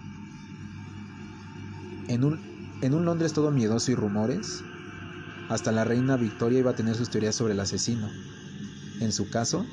En 2.09 2.25
un, 2.25 2.38
en 2.83 2.92
un 2.92 3.06
Londres 3.06 3.33
todo 3.33 3.50
miedoso 3.50 3.90
y 3.90 3.95
rumores, 3.95 4.64
hasta 5.49 5.73
la 5.73 5.85
reina 5.85 6.18
Victoria 6.18 6.59
iba 6.59 6.73
a 6.73 6.76
tener 6.76 6.95
sus 6.95 7.09
teorías 7.09 7.35
sobre 7.35 7.54
el 7.54 7.61
asesino. 7.61 8.06
En 9.00 9.12
su 9.12 9.30
caso, 9.30 9.64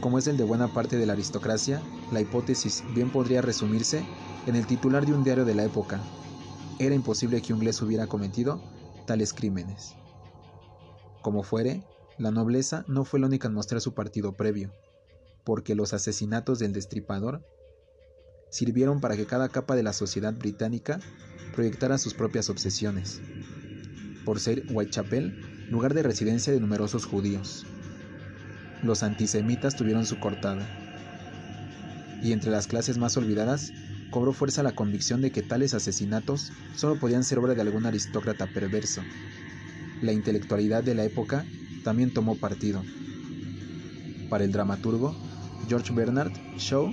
como 0.00 0.18
es 0.18 0.26
el 0.26 0.36
de 0.36 0.42
buena 0.42 0.66
parte 0.66 0.96
de 0.96 1.06
la 1.06 1.12
aristocracia, 1.12 1.80
la 2.10 2.20
hipótesis 2.20 2.82
bien 2.92 3.10
podría 3.10 3.40
resumirse 3.40 4.04
en 4.46 4.56
el 4.56 4.66
titular 4.66 5.06
de 5.06 5.12
un 5.14 5.22
diario 5.22 5.44
de 5.44 5.54
la 5.54 5.62
época. 5.62 6.02
Era 6.80 6.96
imposible 6.96 7.40
que 7.40 7.52
un 7.52 7.60
inglés 7.60 7.80
hubiera 7.82 8.08
cometido 8.08 8.60
tales 9.06 9.32
crímenes. 9.32 9.94
Como 11.22 11.44
fuere, 11.44 11.84
la 12.18 12.32
nobleza 12.32 12.84
no 12.88 13.04
fue 13.04 13.20
la 13.20 13.28
única 13.28 13.46
en 13.46 13.54
mostrar 13.54 13.80
su 13.80 13.94
partido 13.94 14.32
previo, 14.32 14.72
porque 15.44 15.76
los 15.76 15.92
asesinatos 15.92 16.58
del 16.58 16.72
destripador 16.72 17.42
sirvieron 18.50 19.00
para 19.00 19.16
que 19.16 19.26
cada 19.26 19.48
capa 19.48 19.76
de 19.76 19.82
la 19.82 19.92
sociedad 19.92 20.34
británica 20.34 21.00
proyectara 21.54 21.98
sus 21.98 22.14
propias 22.14 22.50
obsesiones, 22.50 23.20
por 24.24 24.40
ser 24.40 24.64
Whitechapel 24.70 25.68
lugar 25.70 25.94
de 25.94 26.02
residencia 26.02 26.52
de 26.52 26.60
numerosos 26.60 27.04
judíos. 27.04 27.66
Los 28.82 29.02
antisemitas 29.02 29.76
tuvieron 29.76 30.06
su 30.06 30.18
cortada, 30.18 30.66
y 32.22 32.32
entre 32.32 32.50
las 32.50 32.66
clases 32.66 32.98
más 32.98 33.16
olvidadas 33.16 33.72
cobró 34.10 34.32
fuerza 34.32 34.62
la 34.62 34.72
convicción 34.72 35.20
de 35.20 35.30
que 35.30 35.42
tales 35.42 35.74
asesinatos 35.74 36.52
solo 36.76 36.98
podían 36.98 37.24
ser 37.24 37.38
obra 37.38 37.54
de 37.54 37.60
algún 37.60 37.86
aristócrata 37.86 38.46
perverso. 38.46 39.02
La 40.00 40.12
intelectualidad 40.12 40.82
de 40.82 40.94
la 40.94 41.04
época 41.04 41.44
también 41.84 42.12
tomó 42.12 42.36
partido. 42.36 42.82
Para 44.30 44.44
el 44.44 44.52
dramaturgo 44.52 45.14
George 45.68 45.92
Bernard 45.92 46.32
Shaw, 46.56 46.90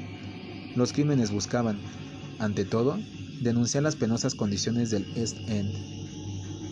los 0.76 0.94
crímenes 0.94 1.32
buscaban, 1.32 1.80
ante 2.40 2.66
todo, 2.66 2.98
denunciar 3.42 3.84
las 3.84 3.96
penosas 3.96 4.36
condiciones 4.36 4.92
del 4.92 5.06
East 5.18 5.38
End, 5.48 5.74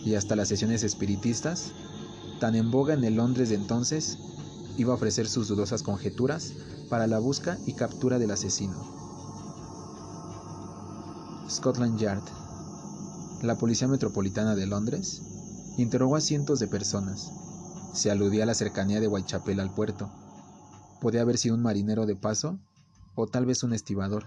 y 0.04 0.14
hasta 0.14 0.36
las 0.36 0.48
sesiones 0.48 0.82
espiritistas, 0.82 1.72
tan 2.38 2.54
en 2.54 2.70
boga 2.70 2.94
en 2.94 3.04
el 3.04 3.16
Londres 3.16 3.48
de 3.48 3.54
entonces, 3.54 4.18
iba 4.76 4.92
a 4.92 4.96
ofrecer 4.96 5.26
sus 5.26 5.48
dudosas 5.48 5.82
conjeturas 5.82 6.52
para 6.90 7.06
la 7.06 7.18
busca 7.18 7.58
y 7.66 7.72
captura 7.72 8.18
del 8.18 8.30
asesino. 8.30 8.74
Scotland 11.48 11.98
Yard, 11.98 12.22
la 13.42 13.56
Policía 13.56 13.88
Metropolitana 13.88 14.54
de 14.54 14.66
Londres, 14.66 15.22
interrogó 15.78 16.16
a 16.16 16.20
cientos 16.20 16.58
de 16.58 16.68
personas. 16.68 17.30
Se 17.94 18.10
aludía 18.10 18.42
a 18.42 18.46
la 18.46 18.54
cercanía 18.54 19.00
de 19.00 19.08
Whitechapel 19.08 19.60
al 19.60 19.72
puerto. 19.72 20.10
Podía 21.00 21.22
haber 21.22 21.38
sido 21.38 21.54
un 21.54 21.62
marinero 21.62 22.06
de 22.06 22.16
paso 22.16 22.58
o 23.14 23.26
tal 23.26 23.46
vez 23.46 23.62
un 23.62 23.72
estibador. 23.72 24.24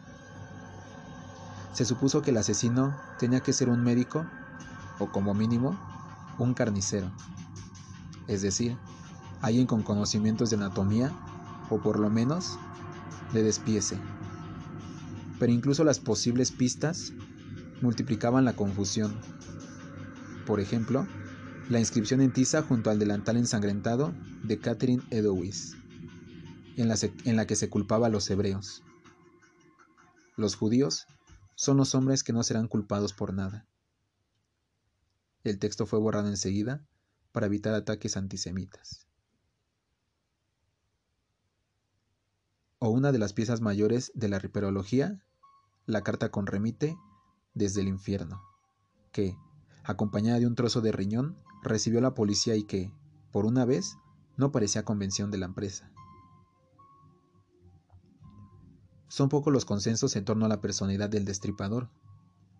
Se 1.74 1.86
supuso 1.86 2.22
que 2.22 2.32
el 2.32 2.38
asesino 2.38 2.96
tenía 3.20 3.41
que 3.41 3.53
ser 3.53 3.70
un 3.70 3.84
médico 3.84 4.25
o 5.00 5.12
como 5.12 5.34
mínimo 5.34 5.79
un 6.39 6.53
carnicero, 6.53 7.12
es 8.27 8.41
decir, 8.41 8.77
alguien 9.41 9.67
con 9.67 9.84
conocimientos 9.84 10.50
de 10.50 10.56
anatomía 10.56 11.12
o 11.70 11.79
por 11.79 12.00
lo 12.00 12.10
menos 12.10 12.58
de 13.34 13.44
despiece 13.44 14.00
pero 15.39 15.51
incluso 15.51 15.84
las 15.84 16.00
posibles 16.00 16.51
pistas 16.51 17.13
multiplicaban 17.82 18.46
la 18.46 18.53
confusión. 18.53 19.15
Por 20.46 20.60
ejemplo, 20.60 21.08
la 21.70 21.79
inscripción 21.79 22.22
en 22.22 22.32
tiza 22.32 22.62
junto 22.62 22.89
al 22.89 23.00
delantal 23.00 23.38
ensangrentado 23.38 24.14
de 24.44 24.59
Catherine 24.59 25.03
Edowis, 25.09 25.75
en 26.77 27.35
la, 27.35 27.48
que 27.48 27.55
se 27.55 27.70
culpaba 27.70 28.07
a 28.07 28.09
los 28.09 28.29
hebreos. 28.29 28.83
Los 30.35 30.55
judíos 30.55 31.07
son 31.55 31.77
los 31.77 31.96
hombres 31.96 32.24
que 32.24 32.33
no 32.33 32.44
serán 32.44 32.68
culpados 32.68 33.13
por 33.13 33.33
nada. 33.33 33.66
El 35.44 35.57
texto 35.57 35.85
fue 35.87 36.00
borrado 36.00 36.27
enseguida 36.27 36.85
para 37.31 37.48
evitar 37.48 37.74
ataques 37.74 38.16
antisemitas. 38.16 39.07
O 42.79 42.90
una 42.90 43.11
de 43.11 43.18
las 43.18 43.33
piezas 43.33 43.59
mayores 43.59 44.11
de 44.13 44.29
la 44.29 44.37
riperología 44.37 45.24
la 45.87 46.03
carta 46.03 46.29
con 46.29 46.46
remite 46.46 46.98
desde 47.55 47.81
el 47.81 47.87
infierno, 47.87 48.44
que, 49.11 49.35
acompañada 49.83 50.40
de 50.40 50.46
un 50.46 50.53
trozo 50.53 50.81
de 50.81 50.92
riñón, 50.92 51.37
recibió 51.63 52.01
la 52.01 52.13
policía 52.13 52.55
y 52.55 52.63
que, 52.66 52.92
por 53.31 53.46
una 53.46 53.66
vez, 53.66 53.98
no 54.35 54.51
parecía 54.51 54.83
convención 54.83 55.31
de 55.31 55.37
la 55.40 55.46
empresa. 55.46 55.92
Son 59.07 59.29
pocos 59.29 59.53
los 59.53 59.65
consensos 59.65 60.15
en 60.15 60.25
torno 60.25 60.46
a 60.46 60.50
la 60.50 60.61
personalidad 60.61 61.09
del 61.09 61.25
destripador. 61.25 61.89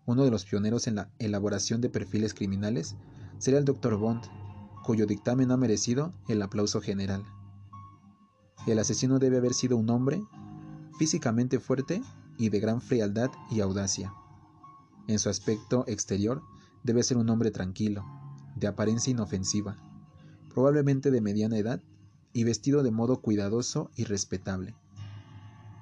Uno 0.06 0.24
de 0.24 0.32
los 0.32 0.46
pioneros 0.46 0.88
en 0.88 0.96
la 0.96 1.12
elaboración 1.20 1.82
de 1.82 1.90
perfiles 1.90 2.34
criminales 2.34 2.96
sería 3.38 3.60
el 3.60 3.66
Dr. 3.66 3.98
Bond, 3.98 4.22
cuyo 4.86 5.06
dictamen 5.06 5.52
ha 5.52 5.58
merecido 5.58 6.14
el 6.30 6.42
aplauso 6.42 6.80
general. 6.80 7.26
El 8.66 8.80
asesino 8.80 9.20
debe 9.20 9.38
haber 9.38 9.54
sido 9.54 9.76
un 9.78 9.90
hombre 9.90 10.22
físicamente 10.98 11.60
fuerte 11.60 12.02
y 12.38 12.50
de 12.50 12.60
gran 12.60 12.82
frialdad 12.82 13.30
y 13.50 13.60
audacia. 13.60 14.14
En 15.08 15.20
su 15.20 15.30
aspecto 15.30 15.84
exterior 15.88 16.42
debe 16.84 17.04
ser 17.04 17.18
un 17.18 17.30
hombre 17.30 17.52
tranquilo, 17.52 18.06
de 18.56 18.68
apariencia 18.68 19.12
inofensiva, 19.12 19.76
probablemente 20.50 21.12
de 21.12 21.22
mediana 21.22 21.58
edad 21.58 21.82
y 22.34 22.44
vestido 22.44 22.84
de 22.84 22.92
modo 22.92 23.22
cuidadoso 23.22 23.92
y 23.96 24.06
respetable. 24.06 24.76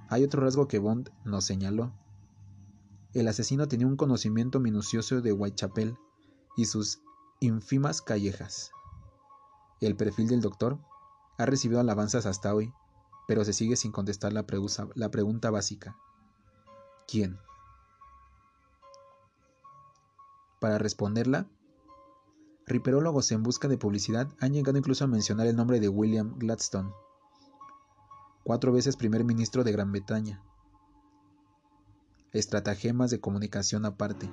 Hay 0.09 0.23
otro 0.23 0.41
rasgo 0.41 0.67
que 0.67 0.79
Bond 0.79 1.09
nos 1.23 1.45
señaló. 1.45 1.93
El 3.13 3.27
asesino 3.27 3.67
tenía 3.67 3.87
un 3.87 3.97
conocimiento 3.97 4.59
minucioso 4.59 5.21
de 5.21 5.31
Whitechapel 5.31 5.97
y 6.57 6.65
sus 6.65 7.01
ínfimas 7.39 8.01
callejas. 8.01 8.71
El 9.81 9.95
perfil 9.95 10.27
del 10.27 10.41
doctor 10.41 10.79
ha 11.37 11.45
recibido 11.45 11.79
alabanzas 11.79 12.25
hasta 12.25 12.53
hoy, 12.53 12.73
pero 13.27 13.43
se 13.43 13.53
sigue 13.53 13.75
sin 13.75 13.91
contestar 13.91 14.33
la, 14.33 14.45
la 14.95 15.11
pregunta 15.11 15.49
básica. 15.49 15.97
¿Quién? 17.07 17.37
Para 20.59 20.77
responderla, 20.77 21.47
riperólogos 22.65 23.31
en 23.31 23.43
busca 23.43 23.67
de 23.67 23.77
publicidad 23.77 24.29
han 24.39 24.53
llegado 24.53 24.77
incluso 24.77 25.03
a 25.03 25.07
mencionar 25.07 25.47
el 25.47 25.55
nombre 25.55 25.79
de 25.79 25.89
William 25.89 26.37
Gladstone, 26.37 26.91
cuatro 28.45 28.71
veces 28.71 28.95
primer 28.95 29.23
ministro 29.23 29.63
de 29.63 29.71
Gran 29.71 29.91
Bretaña. 29.91 30.39
Estratagemas 32.31 33.09
de 33.09 33.19
comunicación 33.19 33.85
aparte, 33.85 34.29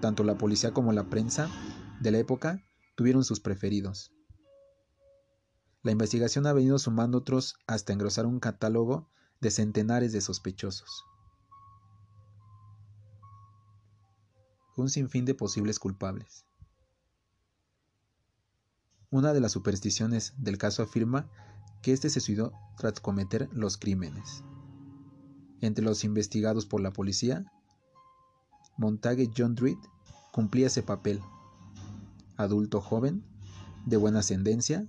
tanto 0.00 0.24
la 0.24 0.36
policía 0.36 0.74
como 0.74 0.92
la 0.92 1.08
prensa 1.08 1.48
de 2.00 2.10
la 2.10 2.18
época 2.18 2.60
tuvieron 2.96 3.22
sus 3.22 3.38
preferidos. 3.38 4.12
La 5.84 5.92
investigación 5.92 6.46
ha 6.48 6.52
venido 6.52 6.80
sumando 6.80 7.18
otros 7.18 7.54
hasta 7.68 7.92
engrosar 7.92 8.26
un 8.26 8.40
catálogo 8.40 9.08
de 9.40 9.52
centenares 9.52 10.12
de 10.12 10.20
sospechosos. 10.20 11.04
un 14.76 14.88
sinfín 14.88 15.24
de 15.24 15.34
posibles 15.34 15.80
culpables. 15.80 16.44
Una 19.10 19.32
de 19.32 19.40
las 19.40 19.50
supersticiones 19.50 20.34
del 20.36 20.56
caso 20.56 20.84
afirma 20.84 21.28
que 21.82 21.92
éste 21.92 22.10
se 22.10 22.20
suicidó 22.20 22.52
tras 22.76 23.00
cometer 23.00 23.48
los 23.52 23.76
crímenes. 23.76 24.44
Entre 25.60 25.84
los 25.84 26.04
investigados 26.04 26.66
por 26.66 26.80
la 26.80 26.92
policía, 26.92 27.44
Montague 28.76 29.30
John 29.36 29.54
Dreed 29.54 29.78
cumplía 30.32 30.68
ese 30.68 30.82
papel. 30.82 31.20
Adulto 32.36 32.80
joven, 32.80 33.24
de 33.86 33.96
buena 33.96 34.20
ascendencia, 34.20 34.86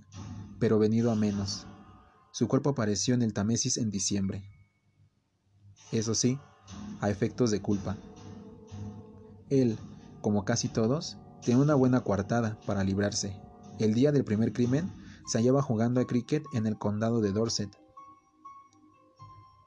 pero 0.60 0.78
venido 0.78 1.10
a 1.10 1.16
menos. 1.16 1.66
Su 2.32 2.46
cuerpo 2.46 2.70
apareció 2.70 3.14
en 3.14 3.22
el 3.22 3.32
Támesis 3.32 3.76
en 3.76 3.90
diciembre. 3.90 4.44
Eso 5.90 6.14
sí, 6.14 6.38
a 7.00 7.10
efectos 7.10 7.50
de 7.50 7.60
culpa. 7.60 7.96
Él, 9.48 9.76
como 10.20 10.44
casi 10.44 10.68
todos, 10.68 11.18
tenía 11.42 11.60
una 11.60 11.74
buena 11.74 12.02
coartada 12.02 12.60
para 12.66 12.84
librarse. 12.84 13.36
El 13.80 13.94
día 13.94 14.12
del 14.12 14.24
primer 14.24 14.52
crimen 14.52 14.92
se 15.26 15.38
hallaba 15.38 15.62
jugando 15.62 16.00
a 16.00 16.06
cricket 16.06 16.44
en 16.52 16.66
el 16.66 16.78
condado 16.78 17.20
de 17.20 17.32
Dorset. 17.32 17.70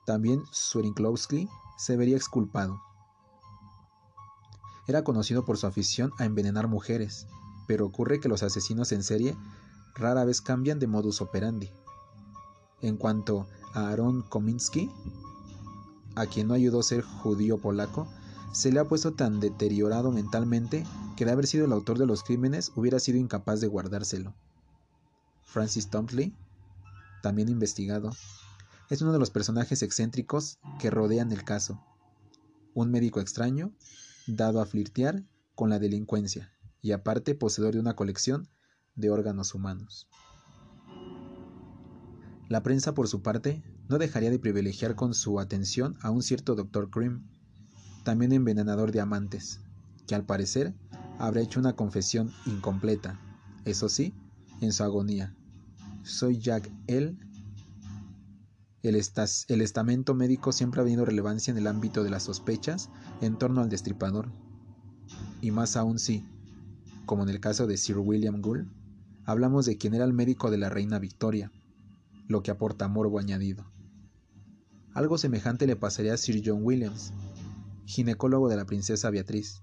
También 0.06 0.44
Swerinklowski 0.52 1.48
se 1.78 1.96
vería 1.98 2.18
exculpado. 2.18 2.82
Era 4.88 5.04
conocido 5.04 5.46
por 5.46 5.58
su 5.58 5.66
afición 5.66 6.12
a 6.20 6.26
envenenar 6.26 6.68
mujeres, 6.68 7.28
pero 7.68 7.86
ocurre 7.86 8.20
que 8.20 8.28
los 8.28 8.44
asesinos 8.44 8.92
en 8.92 9.04
serie 9.04 9.38
rara 9.96 10.26
vez 10.26 10.42
cambian 10.42 10.80
de 10.80 10.88
modus 10.88 11.22
operandi. 11.22 11.72
En 12.82 12.98
cuanto 12.98 13.48
a 13.74 13.88
Aaron 13.90 14.24
Kominsky, 14.24 14.92
a 16.16 16.26
quien 16.26 16.48
no 16.48 16.54
ayudó 16.54 16.82
a 16.82 16.84
ser 16.84 17.02
judío 17.02 17.58
polaco, 17.60 18.08
se 18.52 18.72
le 18.72 18.80
ha 18.80 18.88
puesto 18.88 19.14
tan 19.14 19.40
deteriorado 19.40 20.12
mentalmente 20.12 20.86
que 21.16 21.26
de 21.26 21.32
haber 21.32 21.48
sido 21.48 21.66
el 21.66 21.72
autor 21.72 21.98
de 21.98 22.06
los 22.06 22.24
crímenes 22.24 22.72
hubiera 22.76 23.00
sido 23.00 23.18
incapaz 23.18 23.62
de 23.62 23.68
guardárselo. 23.68 24.36
Francis 25.46 25.90
Tompley, 25.90 26.36
también 27.22 27.50
investigado, 27.50 28.12
es 28.90 29.02
uno 29.02 29.14
de 29.14 29.20
los 29.20 29.30
personajes 29.30 29.82
excéntricos 29.82 30.60
que 30.80 30.90
rodean 30.90 31.32
el 31.32 31.44
caso. 31.44 31.82
Un 32.74 32.92
médico 32.92 33.20
extraño, 33.22 33.72
dado 34.28 34.62
a 34.62 34.66
flirtear 34.66 35.24
con 35.56 35.70
la 35.70 35.80
delincuencia 35.80 36.52
y 36.82 36.92
aparte 36.92 37.36
poseedor 37.36 37.74
de 37.74 37.80
una 37.80 37.96
colección 37.96 38.50
de 38.96 39.10
órganos 39.10 39.54
humanos. 39.56 40.08
La 42.50 42.62
prensa, 42.62 42.94
por 42.94 43.08
su 43.08 43.22
parte, 43.22 43.64
no 43.90 43.98
dejaría 43.98 44.30
de 44.30 44.40
privilegiar 44.40 44.96
con 44.96 45.14
su 45.14 45.40
atención 45.40 45.98
a 46.02 46.12
un 46.12 46.22
cierto 46.22 46.56
Dr. 46.56 46.90
Cream, 46.90 47.30
también 48.04 48.34
envenenador 48.34 48.92
de 48.92 49.00
amantes, 49.00 49.62
que 50.08 50.16
al 50.16 50.26
parecer 50.26 50.74
habrá 51.20 51.42
hecho 51.42 51.60
una 51.60 51.76
confesión 51.76 52.32
incompleta, 52.46 53.20
eso 53.66 53.88
sí, 53.88 54.14
en 54.64 54.74
su 54.74 54.84
agonía. 54.84 55.36
Soy 56.04 56.40
Jack 56.40 56.72
L. 56.88 57.18
El, 58.82 58.96
el 59.48 59.62
estamento 59.62 60.14
médico 60.14 60.52
siempre 60.52 60.82
ha 60.82 60.84
tenido 60.84 61.06
relevancia 61.06 61.52
en 61.52 61.58
el 61.58 61.68
ámbito 61.68 62.04
de 62.04 62.10
las 62.10 62.24
sospechas 62.24 62.90
en 63.22 63.38
torno 63.38 63.62
al 63.62 63.70
destripador. 63.70 64.32
Y 65.42 65.52
más 65.52 65.78
aún 65.78 66.00
si, 66.00 66.26
como 67.06 67.24
en 67.24 67.30
el 67.30 67.40
caso 67.40 67.68
de 67.68 67.78
Sir 67.78 67.98
William 67.98 68.42
Gould, 68.42 68.68
hablamos 69.26 69.66
de 69.66 69.78
quien 69.78 69.94
era 69.94 70.06
el 70.06 70.14
médico 70.14 70.52
de 70.52 70.58
la 70.58 70.70
reina 70.70 71.00
Victoria, 71.00 71.52
lo 72.28 72.44
que 72.44 72.52
aporta 72.52 72.88
morbo 72.88 73.20
añadido. 73.20 73.72
Algo 74.94 75.18
semejante 75.18 75.66
le 75.66 75.76
pasaría 75.76 76.14
a 76.14 76.18
Sir 76.18 76.42
John 76.46 76.60
Williams, 76.62 77.14
ginecólogo 77.86 78.50
de 78.50 78.58
la 78.58 78.66
princesa 78.66 79.10
Beatriz, 79.10 79.62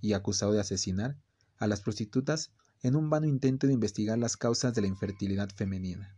y 0.00 0.14
acusado 0.14 0.52
de 0.52 0.60
asesinar 0.60 1.18
a 1.58 1.66
las 1.66 1.80
prostitutas 1.80 2.52
en 2.82 2.96
un 2.96 3.10
vano 3.10 3.26
intento 3.26 3.66
de 3.66 3.74
investigar 3.74 4.18
las 4.18 4.36
causas 4.36 4.74
de 4.74 4.80
la 4.80 4.86
infertilidad 4.86 5.50
femenina. 5.50 6.16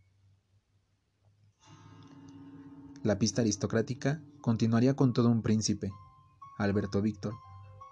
La 3.03 3.18
pista 3.18 3.42
aristocrática 3.42 4.22
continuaría 4.40 4.94
con 4.94 5.12
todo 5.12 5.29
un 5.29 5.42
príncipe, 5.42 5.90
Alberto 6.59 7.03
Víctor, 7.03 7.35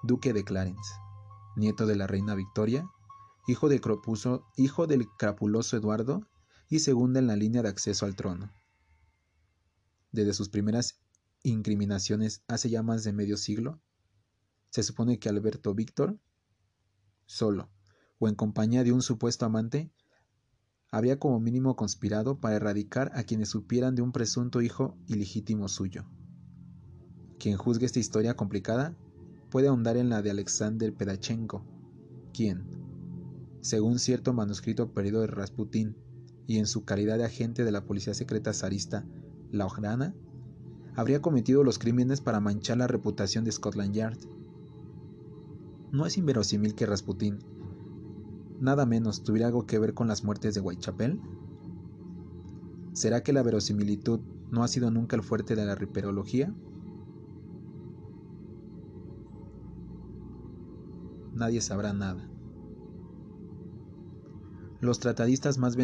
duque 0.04 0.32
de 0.32 0.44
Clarence, 0.44 0.94
nieto 1.56 1.84
de 1.86 1.96
la 1.96 2.06
reina 2.06 2.36
Victoria, 2.36 2.88
hijo, 3.48 3.68
de 3.68 3.80
hijo 4.56 4.86
del 4.86 5.08
crapuloso 5.18 5.76
Eduardo 5.76 6.28
y 6.68 6.78
segunda 6.78 7.18
en 7.18 7.26
la 7.26 7.34
línea 7.34 7.62
de 7.62 7.70
acceso 7.70 8.06
al 8.06 8.14
trono. 8.14 8.52
Desde 10.12 10.32
sus 10.32 10.48
primeras 10.48 11.00
incriminaciones 11.42 12.44
hace 12.46 12.70
ya 12.70 12.84
más 12.84 13.02
de 13.02 13.12
medio 13.12 13.36
siglo, 13.36 13.80
se 14.70 14.84
supone 14.84 15.18
que 15.18 15.28
Alberto 15.28 15.74
Víctor, 15.74 16.20
solo 17.26 17.68
o 18.20 18.28
en 18.28 18.36
compañía 18.36 18.84
de 18.84 18.92
un 18.92 19.02
supuesto 19.02 19.46
amante, 19.46 19.90
había 20.92 21.18
como 21.18 21.40
mínimo 21.40 21.74
conspirado 21.74 22.38
para 22.38 22.56
erradicar 22.56 23.10
a 23.14 23.24
quienes 23.24 23.48
supieran 23.48 23.94
de 23.94 24.02
un 24.02 24.12
presunto 24.12 24.60
hijo 24.60 24.96
ilegítimo 25.08 25.66
suyo. 25.68 26.04
Quien 27.38 27.56
juzgue 27.56 27.86
esta 27.86 27.98
historia 27.98 28.34
complicada 28.34 28.94
puede 29.50 29.68
ahondar 29.68 29.96
en 29.96 30.10
la 30.10 30.20
de 30.20 30.30
Alexander 30.30 30.92
Pedachenko, 30.94 31.64
quien, 32.34 32.64
según 33.62 33.98
cierto 33.98 34.32
manuscrito 34.32 34.92
perdido 34.92 35.22
de 35.22 35.26
Rasputín 35.26 35.96
y 36.46 36.58
en 36.58 36.66
su 36.66 36.84
calidad 36.84 37.18
de 37.18 37.24
agente 37.24 37.64
de 37.64 37.72
la 37.72 37.84
policía 37.84 38.12
secreta 38.12 38.52
zarista 38.52 39.06
La 39.50 39.66
habría 40.94 41.22
cometido 41.22 41.64
los 41.64 41.78
crímenes 41.78 42.20
para 42.20 42.40
manchar 42.40 42.76
la 42.76 42.86
reputación 42.86 43.44
de 43.44 43.52
Scotland 43.52 43.94
Yard. 43.94 44.18
No 45.92 46.04
es 46.04 46.18
inverosímil 46.18 46.74
que 46.74 46.86
Rasputín, 46.86 47.38
nada 48.60 48.86
menos, 48.86 49.22
tuviera 49.22 49.48
algo 49.48 49.66
que 49.66 49.78
ver 49.78 49.94
con 49.94 50.06
las 50.06 50.22
muertes 50.22 50.54
de 50.54 50.60
Whitechapel. 50.60 51.20
¿Será 52.92 53.22
que 53.22 53.32
la 53.32 53.42
verosimilitud 53.42 54.20
no 54.50 54.62
ha 54.62 54.68
sido 54.68 54.90
nunca 54.90 55.16
el 55.16 55.22
fuerte 55.22 55.56
de 55.56 55.64
la 55.64 55.74
riperología? 55.74 56.54
Nadie 61.34 61.60
sabrá 61.60 61.92
nada. 61.92 62.28
Los 64.80 64.98
tratadistas 64.98 65.58
más, 65.58 65.76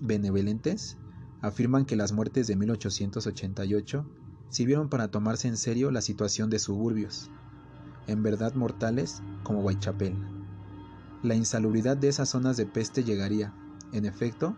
benevolentes 0.00 0.96
afirman 1.40 1.84
que 1.84 1.96
las 1.96 2.12
muertes 2.12 2.46
de 2.46 2.56
1888 2.56 4.06
sirvieron 4.48 4.88
para 4.88 5.10
tomarse 5.10 5.48
en 5.48 5.56
serio 5.56 5.90
la 5.90 6.00
situación 6.00 6.50
de 6.50 6.58
suburbios, 6.58 7.30
en 8.06 8.22
verdad 8.22 8.54
mortales 8.54 9.22
como 9.44 9.60
Whitechapel. 9.60 10.37
La 11.22 11.34
insalubridad 11.34 11.96
de 11.96 12.06
esas 12.08 12.28
zonas 12.28 12.56
de 12.56 12.64
peste 12.64 13.02
llegaría, 13.02 13.52
en 13.92 14.04
efecto, 14.04 14.56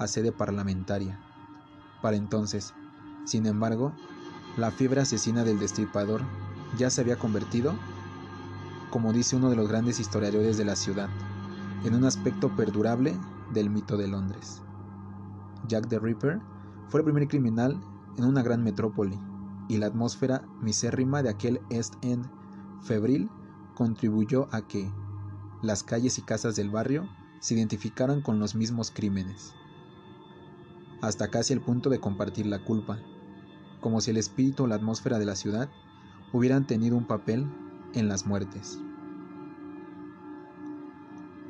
a 0.00 0.08
sede 0.08 0.32
parlamentaria. 0.32 1.20
Para 2.02 2.16
entonces, 2.16 2.74
sin 3.24 3.46
embargo, 3.46 3.92
la 4.56 4.72
fiebre 4.72 5.00
asesina 5.00 5.44
del 5.44 5.60
destripador 5.60 6.22
ya 6.76 6.90
se 6.90 7.02
había 7.02 7.20
convertido, 7.20 7.74
como 8.90 9.12
dice 9.12 9.36
uno 9.36 9.48
de 9.48 9.54
los 9.54 9.68
grandes 9.68 10.00
historiadores 10.00 10.58
de 10.58 10.64
la 10.64 10.74
ciudad, 10.74 11.08
en 11.84 11.94
un 11.94 12.04
aspecto 12.04 12.54
perdurable 12.56 13.14
del 13.52 13.70
mito 13.70 13.96
de 13.96 14.08
Londres. 14.08 14.60
Jack 15.68 15.86
the 15.88 16.00
Ripper 16.00 16.40
fue 16.88 17.00
el 17.00 17.04
primer 17.04 17.28
criminal 17.28 17.80
en 18.16 18.24
una 18.24 18.42
gran 18.42 18.64
metrópoli, 18.64 19.20
y 19.68 19.76
la 19.76 19.86
atmósfera 19.86 20.42
misérrima 20.60 21.22
de 21.22 21.30
aquel 21.30 21.60
East 21.70 21.94
End 22.02 22.28
febril 22.82 23.30
contribuyó 23.76 24.48
a 24.50 24.62
que 24.62 24.90
las 25.62 25.82
calles 25.82 26.18
y 26.18 26.22
casas 26.22 26.56
del 26.56 26.70
barrio 26.70 27.08
se 27.40 27.54
identificaran 27.54 28.20
con 28.20 28.38
los 28.38 28.54
mismos 28.54 28.90
crímenes, 28.90 29.54
hasta 31.00 31.28
casi 31.28 31.52
el 31.52 31.60
punto 31.60 31.88
de 31.88 32.00
compartir 32.00 32.46
la 32.46 32.58
culpa, 32.58 32.98
como 33.80 34.00
si 34.00 34.10
el 34.10 34.16
espíritu 34.16 34.64
o 34.64 34.66
la 34.66 34.74
atmósfera 34.74 35.18
de 35.18 35.26
la 35.26 35.36
ciudad 35.36 35.68
hubieran 36.32 36.66
tenido 36.66 36.96
un 36.96 37.06
papel 37.06 37.46
en 37.94 38.08
las 38.08 38.26
muertes. 38.26 38.78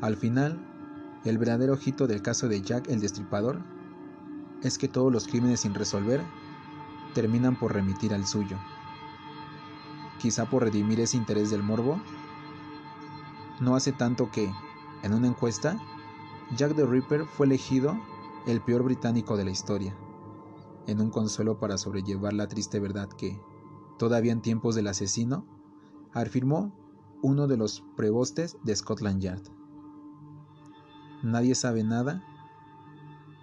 Al 0.01 0.17
final, 0.17 0.61
el 1.25 1.39
verdadero 1.39 1.75
ojito 1.75 2.07
del 2.07 2.23
caso 2.23 2.49
de 2.49 2.61
Jack 2.61 2.89
el 2.89 3.01
Destripador 3.01 3.63
es 4.63 4.79
que 4.79 4.89
todos 4.89 5.13
los 5.13 5.29
crímenes 5.29 5.61
sin 5.61 5.75
resolver 5.75 6.21
terminan 7.15 7.57
por 7.57 7.73
remitir 7.73 8.13
al 8.15 8.27
suyo. 8.27 8.59
Quizá 10.19 10.47
por 10.47 10.65
redimir 10.65 11.01
ese 11.01 11.17
interés 11.17 11.51
del 11.51 11.63
morbo. 11.63 12.01
No 13.63 13.77
hace 13.77 13.93
tanto 13.93 14.29
que, 14.29 14.53
en 15.05 15.15
una 15.15 15.29
encuesta, 15.29 15.79
Jack 16.57 16.75
the 16.75 16.85
Ripper 16.85 17.27
fue 17.27 17.47
elegido 17.47 17.97
el 18.45 18.61
peor 18.61 18.83
británico 18.83 19.37
de 19.37 19.45
la 19.45 19.53
historia, 19.53 19.97
en 20.89 21.01
un 21.01 21.11
consuelo 21.11 21.61
para 21.61 21.79
sobrellevar 21.79 22.33
la 22.33 22.49
triste 22.49 22.81
verdad 22.81 23.09
que, 23.09 23.41
todavía 24.01 24.33
en 24.33 24.43
tiempos 24.43 24.75
del 24.75 24.89
asesino, 24.89 25.47
afirmó 26.13 26.73
uno 27.23 27.47
de 27.47 27.57
los 27.57 27.85
prebostes 27.95 28.57
de 28.65 28.75
Scotland 28.75 29.21
Yard. 29.21 29.45
Nadie 31.23 31.55
sabe 31.55 31.85
nada, 31.85 32.21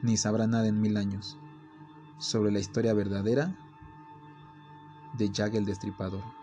ni 0.03 0.17
sabrá 0.17 0.47
nada 0.47 0.67
en 0.67 0.81
mil 0.81 0.97
años 0.97 1.37
sobre 2.17 2.51
la 2.51 2.59
historia 2.59 2.93
verdadera 2.93 3.57
de 5.17 5.29
Jack 5.29 5.53
el 5.53 5.63
Destripador. 5.63 6.38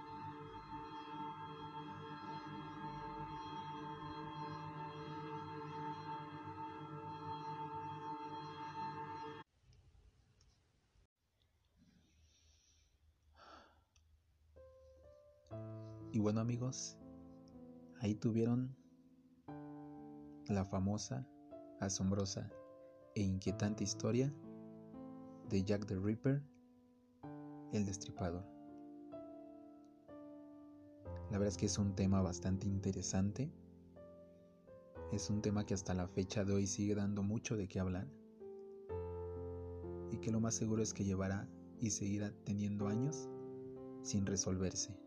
Ahí 18.01 18.15
tuvieron 18.15 18.77
la 20.49 20.65
famosa, 20.65 21.27
asombrosa 21.81 22.51
e 23.15 23.23
inquietante 23.23 23.85
historia 23.85 24.33
de 25.49 25.63
Jack 25.63 25.87
the 25.87 25.97
Ripper, 25.97 26.43
El 27.73 27.87
Destripador. 27.87 28.45
La 31.31 31.39
verdad 31.39 31.49
es 31.49 31.57
que 31.57 31.67
es 31.67 31.79
un 31.79 31.95
tema 31.95 32.21
bastante 32.23 32.67
interesante. 32.67 33.53
Es 35.13 35.31
un 35.31 35.43
tema 35.43 35.65
que 35.65 35.75
hasta 35.75 35.95
la 35.95 36.09
fecha 36.09 36.45
de 36.45 36.53
hoy 36.53 36.67
sigue 36.67 36.95
dando 36.95 37.23
mucho 37.23 37.57
de 37.57 37.69
qué 37.69 37.81
hablar. 37.81 38.09
Y 40.11 40.19
que 40.19 40.31
lo 40.31 40.41
más 40.41 40.55
seguro 40.55 40.83
es 40.83 40.95
que 40.95 41.05
llevará 41.05 41.49
y 41.81 41.91
seguirá 41.91 42.33
teniendo 42.45 42.89
años 42.89 43.29
sin 44.03 44.25
resolverse. 44.25 45.06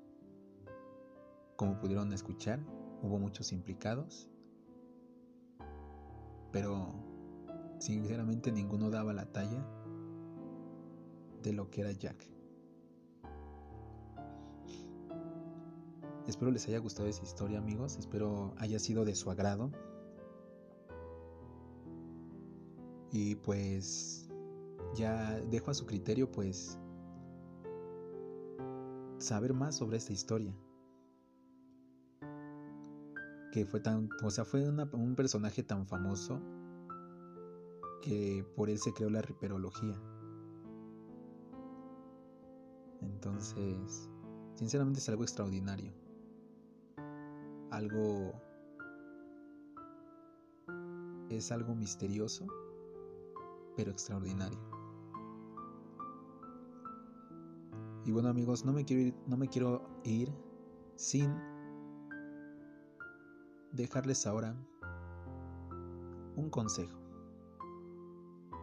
Como 1.60 1.78
pudieron 1.78 2.13
escuchar, 2.13 2.58
hubo 3.04 3.19
muchos 3.19 3.52
implicados. 3.52 4.30
Pero 6.54 6.93
sinceramente 7.80 8.50
ninguno 8.50 8.89
daba 8.89 9.12
la 9.12 9.26
talla 9.26 9.67
de 11.43 11.52
lo 11.52 11.69
que 11.69 11.82
era 11.82 11.91
Jack. 11.91 12.30
Espero 16.28 16.50
les 16.50 16.65
haya 16.69 16.78
gustado 16.78 17.10
esa 17.10 17.24
historia, 17.24 17.60
amigos. 17.60 17.98
Espero 17.98 18.54
haya 18.58 18.80
sido 18.80 19.04
de 19.04 19.15
su 19.15 19.30
agrado. 19.30 19.69
Y 23.12 23.36
pues 23.36 24.30
ya 24.95 25.41
dejo 25.52 25.72
a 25.72 25.74
su 25.74 25.86
criterio 25.86 26.32
pues 26.32 26.80
saber 29.17 29.54
más 29.54 29.76
sobre 29.76 29.98
esta 29.98 30.13
historia. 30.13 30.56
Que 33.52 33.66
fue 33.66 33.80
tan, 33.80 34.10
o 34.24 34.30
sea, 34.30 34.46
fue 34.46 34.70
un 34.70 35.16
personaje 35.16 35.64
tan 35.64 35.88
famoso 35.88 36.40
que 38.02 38.46
por 38.56 38.70
él 38.70 38.78
se 38.78 38.94
creó 38.94 39.10
la 39.10 39.22
riperología. 39.22 40.00
Entonces, 43.02 44.10
sinceramente 44.56 45.00
es 45.00 45.10
algo 45.10 45.24
extraordinario. 45.24 45.94
Algo... 47.72 48.34
Es 51.30 51.52
algo 51.52 51.76
misterioso, 51.76 52.48
pero 53.76 53.92
extraordinario. 53.92 54.60
Y 58.06 58.12
bueno 58.12 58.30
amigos, 58.30 58.66
no 58.66 58.74
me 58.74 58.84
quiero 58.84 59.04
ir, 59.04 59.16
no 59.28 59.38
me 59.38 59.48
quiero 59.48 59.88
ir 60.04 60.34
sin 60.96 61.32
dejarles 63.71 64.25
ahora 64.27 64.55
un 66.36 66.49
consejo. 66.49 66.97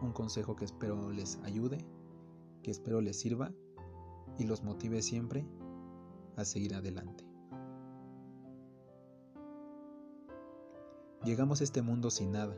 Un 0.01 0.11
consejo 0.11 0.55
que 0.55 0.65
espero 0.65 1.11
les 1.11 1.37
ayude, 1.43 1.79
que 2.63 2.71
espero 2.71 3.01
les 3.01 3.19
sirva 3.19 3.51
y 4.37 4.45
los 4.45 4.63
motive 4.63 5.01
siempre 5.01 5.45
a 6.35 6.45
seguir 6.45 6.75
adelante. 6.75 7.25
Llegamos 11.23 11.61
a 11.61 11.63
este 11.63 11.81
mundo 11.81 12.09
sin 12.09 12.31
nada 12.31 12.55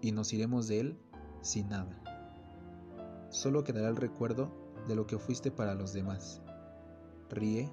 y 0.00 0.12
nos 0.12 0.32
iremos 0.32 0.68
de 0.68 0.80
él 0.80 0.98
sin 1.42 1.68
nada. 1.68 2.00
Solo 3.30 3.64
quedará 3.64 3.88
el 3.88 3.96
recuerdo 3.96 4.50
de 4.86 4.94
lo 4.94 5.06
que 5.06 5.18
fuiste 5.18 5.50
para 5.50 5.74
los 5.74 5.92
demás. 5.92 6.40
Ríe, 7.30 7.68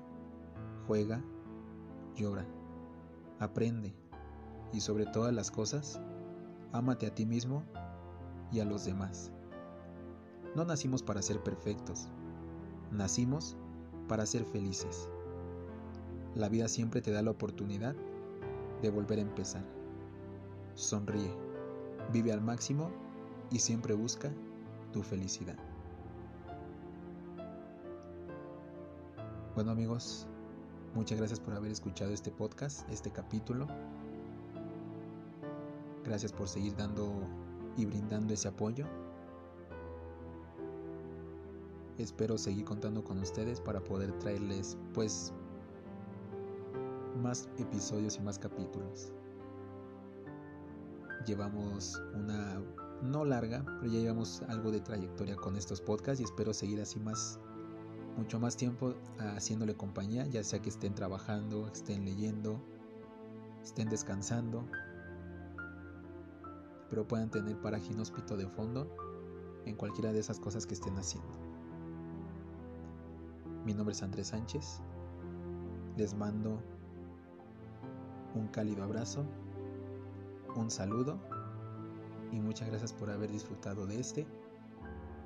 juega, 0.88 1.24
llora, 2.16 2.46
aprende 3.42 3.94
y 4.72 4.80
sobre 4.82 5.06
todas 5.06 5.34
las 5.34 5.52
cosas, 5.52 6.00
ámate 6.72 7.08
a 7.08 7.16
ti 7.16 7.26
mismo 7.26 7.64
y 8.52 8.60
a 8.60 8.66
los 8.66 8.86
demás. 8.86 9.32
No 10.56 10.64
nacimos 10.64 11.02
para 11.02 11.22
ser 11.22 11.42
perfectos, 11.42 12.08
nacimos 12.92 13.58
para 14.08 14.26
ser 14.26 14.46
felices. 14.46 15.10
La 16.36 16.50
vida 16.50 16.68
siempre 16.68 17.02
te 17.02 17.12
da 17.12 17.22
la 17.22 17.32
oportunidad 17.32 17.96
de 18.82 18.90
volver 18.90 19.20
a 19.20 19.24
empezar. 19.24 19.66
Sonríe, 20.76 21.36
vive 22.14 22.32
al 22.32 22.42
máximo 22.42 22.92
y 23.50 23.60
siempre 23.60 23.94
busca 23.94 24.32
tu 24.94 25.02
felicidad. 25.02 25.58
Bueno 29.56 29.72
amigos, 29.72 30.28
muchas 30.96 31.18
gracias 31.18 31.40
por 31.40 31.54
haber 31.54 31.72
escuchado 31.72 32.12
este 32.12 32.32
podcast, 32.32 32.90
este 32.90 33.12
capítulo. 33.12 33.68
Gracias 36.04 36.32
por 36.34 36.48
seguir 36.48 36.76
dando 36.76 37.12
y 37.78 37.86
brindando 37.86 38.34
ese 38.34 38.48
apoyo. 38.48 38.86
Espero 41.98 42.38
seguir 42.38 42.66
contando 42.66 43.04
con 43.04 43.20
ustedes 43.20 43.62
para 43.62 43.80
poder 43.84 44.12
traerles 44.20 44.78
pues 44.94 45.32
más 47.22 47.48
episodios 47.58 48.18
y 48.18 48.22
más 48.22 48.40
capítulos. 48.40 49.12
Llevamos 51.26 52.02
una 52.16 52.62
no 53.04 53.26
larga, 53.26 53.64
pero 53.80 53.92
ya 53.92 54.00
llevamos 54.00 54.42
algo 54.44 54.72
de 54.72 54.80
trayectoria 54.82 55.36
con 55.36 55.56
estos 55.56 55.82
podcasts 55.82 56.22
y 56.22 56.24
espero 56.24 56.54
seguir 56.54 56.82
así 56.82 57.00
más 57.00 57.40
mucho 58.18 58.40
más 58.40 58.56
tiempo 58.58 58.96
haciéndole 59.20 59.76
compañía, 59.76 60.26
ya 60.28 60.44
sea 60.44 60.62
que 60.62 60.70
estén 60.70 60.94
trabajando, 60.94 61.68
estén 61.68 62.06
leyendo, 62.06 62.62
estén 63.64 63.90
descansando, 63.90 64.66
pero 66.90 67.08
puedan 67.08 67.32
tener 67.32 67.60
para 67.62 67.80
ginóspito 67.80 68.36
de 68.38 68.48
fondo 68.48 68.96
en 69.66 69.76
cualquiera 69.76 70.12
de 70.12 70.20
esas 70.20 70.40
cosas 70.40 70.66
que 70.66 70.74
estén 70.74 70.98
haciendo. 70.98 71.30
Mi 73.66 73.74
nombre 73.74 73.94
es 73.94 74.02
Andrés 74.02 74.28
Sánchez. 74.28 74.82
Les 75.98 76.14
mando 76.16 76.62
un 78.34 78.48
cálido 78.48 78.84
abrazo, 78.84 79.26
un 80.56 80.72
saludo 80.72 81.20
y 82.32 82.40
muchas 82.40 82.70
gracias 82.70 82.94
por 82.94 83.10
haber 83.10 83.32
disfrutado 83.32 83.86
de 83.86 84.00
este 84.00 84.26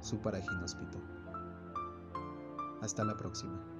su 0.01 0.17
Paraginóspito. 0.17 0.99
Hasta 2.85 3.03
la 3.03 3.17
próxima. 3.17 3.74